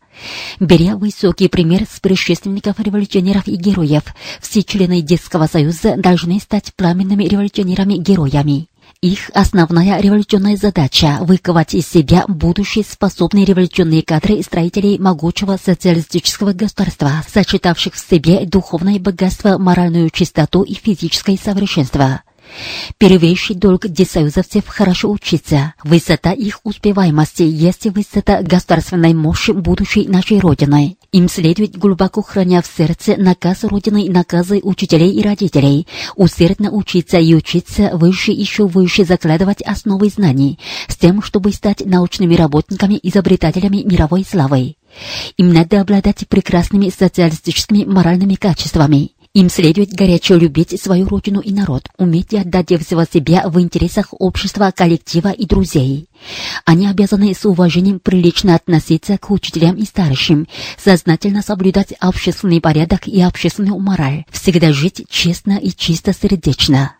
Беря 0.59 0.95
высокий 0.95 1.47
пример 1.47 1.85
с 1.89 1.99
предшественников 1.99 2.79
революционеров 2.79 3.47
и 3.47 3.55
героев, 3.55 4.03
все 4.41 4.63
члены 4.63 5.01
Детского 5.01 5.47
союза 5.47 5.95
должны 5.97 6.39
стать 6.39 6.73
пламенными 6.75 7.23
революционерами-героями. 7.25 8.67
Их 9.03 9.29
основная 9.33 9.99
революционная 9.99 10.55
задача– 10.55 11.17
выковать 11.21 11.73
из 11.73 11.85
себя 11.85 12.23
будущие 12.29 12.85
способные 12.85 13.43
революционные 13.43 14.01
кадры 14.01 14.41
строителей 14.41 14.97
могучего 14.97 15.59
социалистического 15.61 16.53
государства, 16.53 17.11
сочетавших 17.27 17.95
в 17.95 18.09
себе 18.09 18.45
духовное 18.45 18.99
богатство, 18.99 19.57
моральную 19.57 20.09
чистоту 20.09 20.63
и 20.63 20.73
физическое 20.73 21.37
совершенство. 21.37 22.22
Первейший 22.97 23.55
долг 23.55 23.87
десоюзовцев 23.87 24.67
хорошо 24.67 25.11
учиться. 25.11 25.73
Высота 25.83 26.31
их 26.31 26.59
успеваемости 26.63 27.43
есть 27.43 27.85
высота 27.87 28.41
государственной 28.41 29.13
мощи 29.13 29.51
будущей 29.51 30.07
нашей 30.07 30.39
Родины. 30.39 30.97
Им 31.11 31.29
следует 31.29 31.77
глубоко 31.77 32.21
храня 32.21 32.61
в 32.61 32.67
сердце 32.67 33.15
наказ 33.17 33.63
Родины 33.63 34.05
и 34.05 34.09
наказы 34.09 34.59
учителей 34.63 35.11
и 35.11 35.21
родителей, 35.21 35.87
усердно 36.15 36.71
учиться 36.71 37.17
и 37.17 37.33
учиться 37.33 37.91
выше 37.93 38.31
еще 38.31 38.67
выше 38.67 39.05
закладывать 39.05 39.61
основы 39.61 40.09
знаний, 40.09 40.59
с 40.87 40.95
тем, 40.95 41.21
чтобы 41.21 41.51
стать 41.51 41.85
научными 41.85 42.35
работниками, 42.35 42.99
изобретателями 43.01 43.83
мировой 43.83 44.25
славы. 44.25 44.75
Им 45.37 45.53
надо 45.53 45.81
обладать 45.81 46.27
прекрасными 46.27 46.89
социалистическими 46.89 47.83
моральными 47.83 48.35
качествами. 48.35 49.11
Им 49.33 49.49
следует 49.49 49.89
горячо 49.91 50.35
любить 50.35 50.79
свою 50.79 51.07
родину 51.07 51.39
и 51.39 51.51
народ, 51.51 51.89
уметь 51.97 52.35
отдать 52.35 52.67
всего 52.85 53.03
себя 53.03 53.49
в 53.49 53.59
интересах 53.59 54.09
общества, 54.11 54.71
коллектива 54.75 55.31
и 55.31 55.47
друзей. 55.47 56.07
Они 56.65 56.85
обязаны 56.85 57.33
с 57.33 57.43
уважением 57.43 57.99
прилично 57.99 58.53
относиться 58.53 59.17
к 59.17 59.31
учителям 59.31 59.75
и 59.75 59.85
старшим, 59.85 60.47
сознательно 60.77 61.41
соблюдать 61.41 61.93
общественный 61.93 62.61
порядок 62.61 63.07
и 63.07 63.19
общественную 63.21 63.79
мораль, 63.79 64.25
всегда 64.29 64.71
жить 64.71 65.03
честно 65.09 65.57
и 65.57 65.71
чистосердечно. 65.71 66.95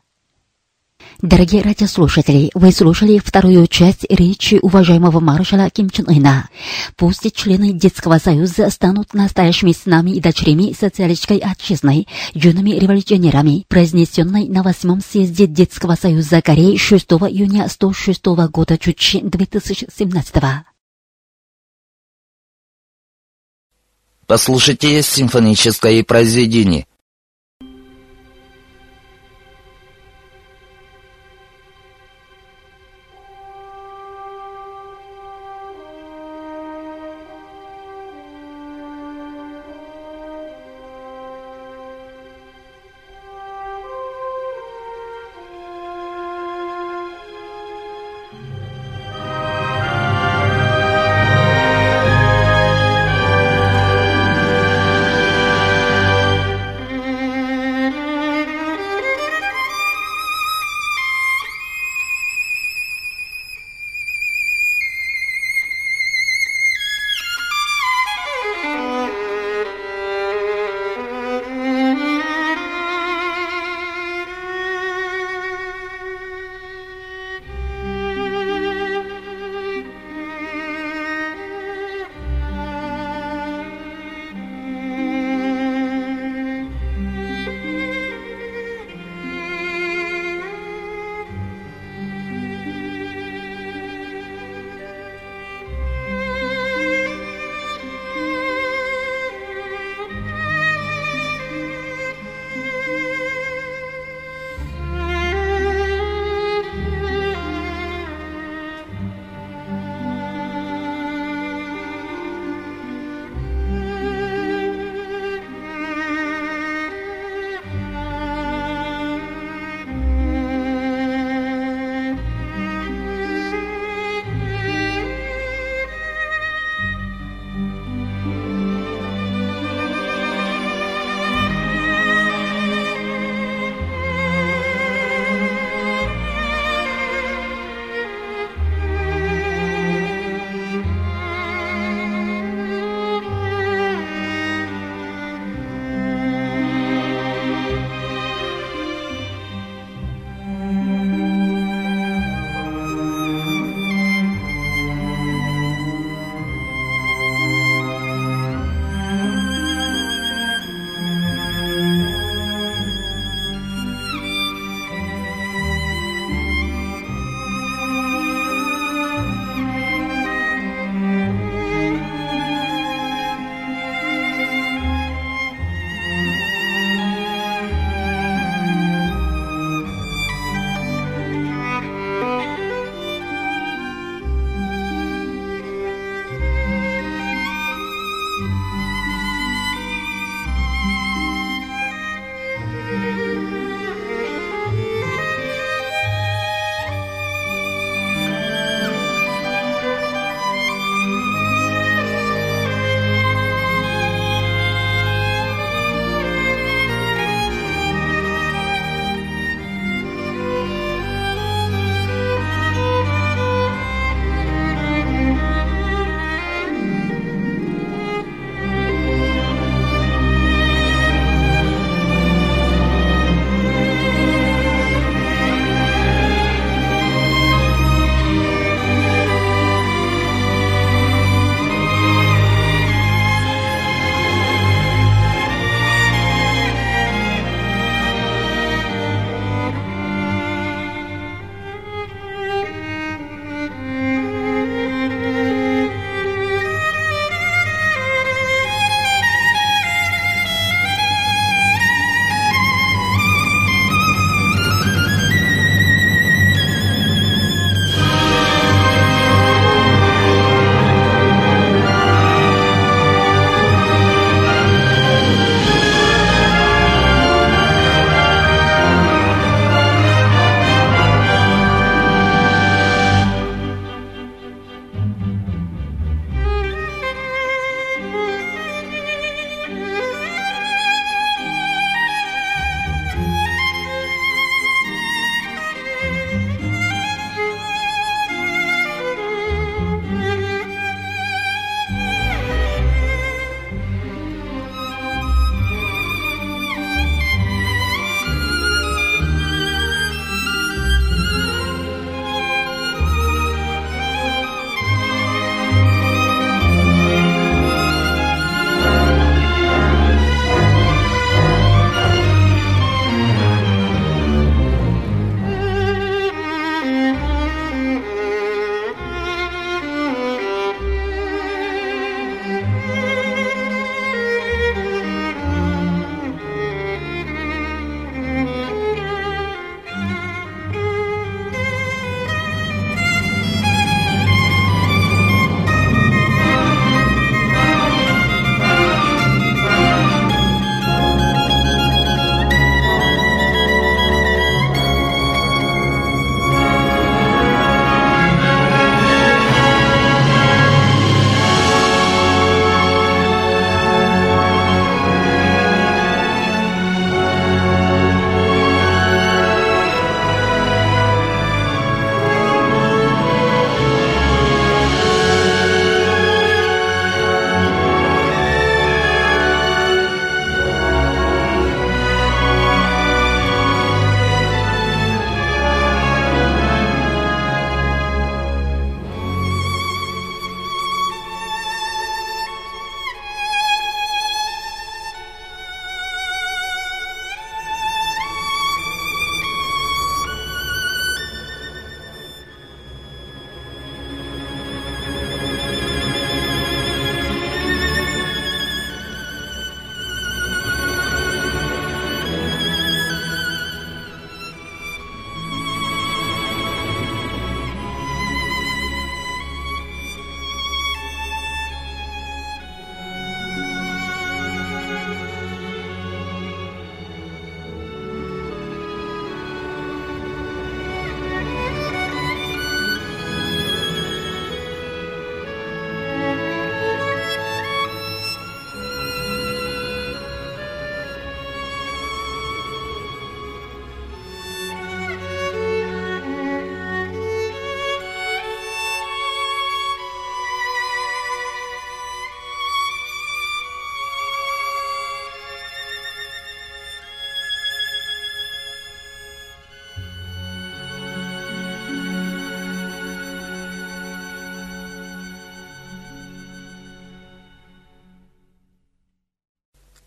Дорогие 1.24 1.62
радиослушатели, 1.62 2.52
вы 2.54 2.74
слушали 2.74 3.18
вторую 3.18 3.66
часть 3.68 4.04
речи 4.10 4.60
уважаемого 4.62 5.22
маршала 5.22 5.70
Ким 5.70 5.90
Чен 5.90 6.06
Ына. 6.10 6.50
Пусть 6.98 7.34
члены 7.34 7.72
Детского 7.72 8.18
союза 8.18 8.70
станут 8.70 9.14
настоящими 9.14 9.72
сынами 9.72 10.12
и 10.12 10.20
дочерями 10.20 10.76
социалистической 10.78 11.38
отчизны, 11.38 12.08
юными 12.34 12.72
революционерами, 12.72 13.66
произнесенной 13.70 14.50
на 14.50 14.64
восьмом 14.64 15.00
съезде 15.00 15.48
Детского 15.48 15.96
союза 15.96 16.42
Кореи 16.42 16.76
6 16.76 17.06
июня 17.12 17.70
106 17.70 18.26
года 18.52 18.78
Чучи 18.78 19.22
2017 19.22 20.36
Послушайте 24.28 25.02
симфоническое 25.02 26.04
произведение. 26.04 26.86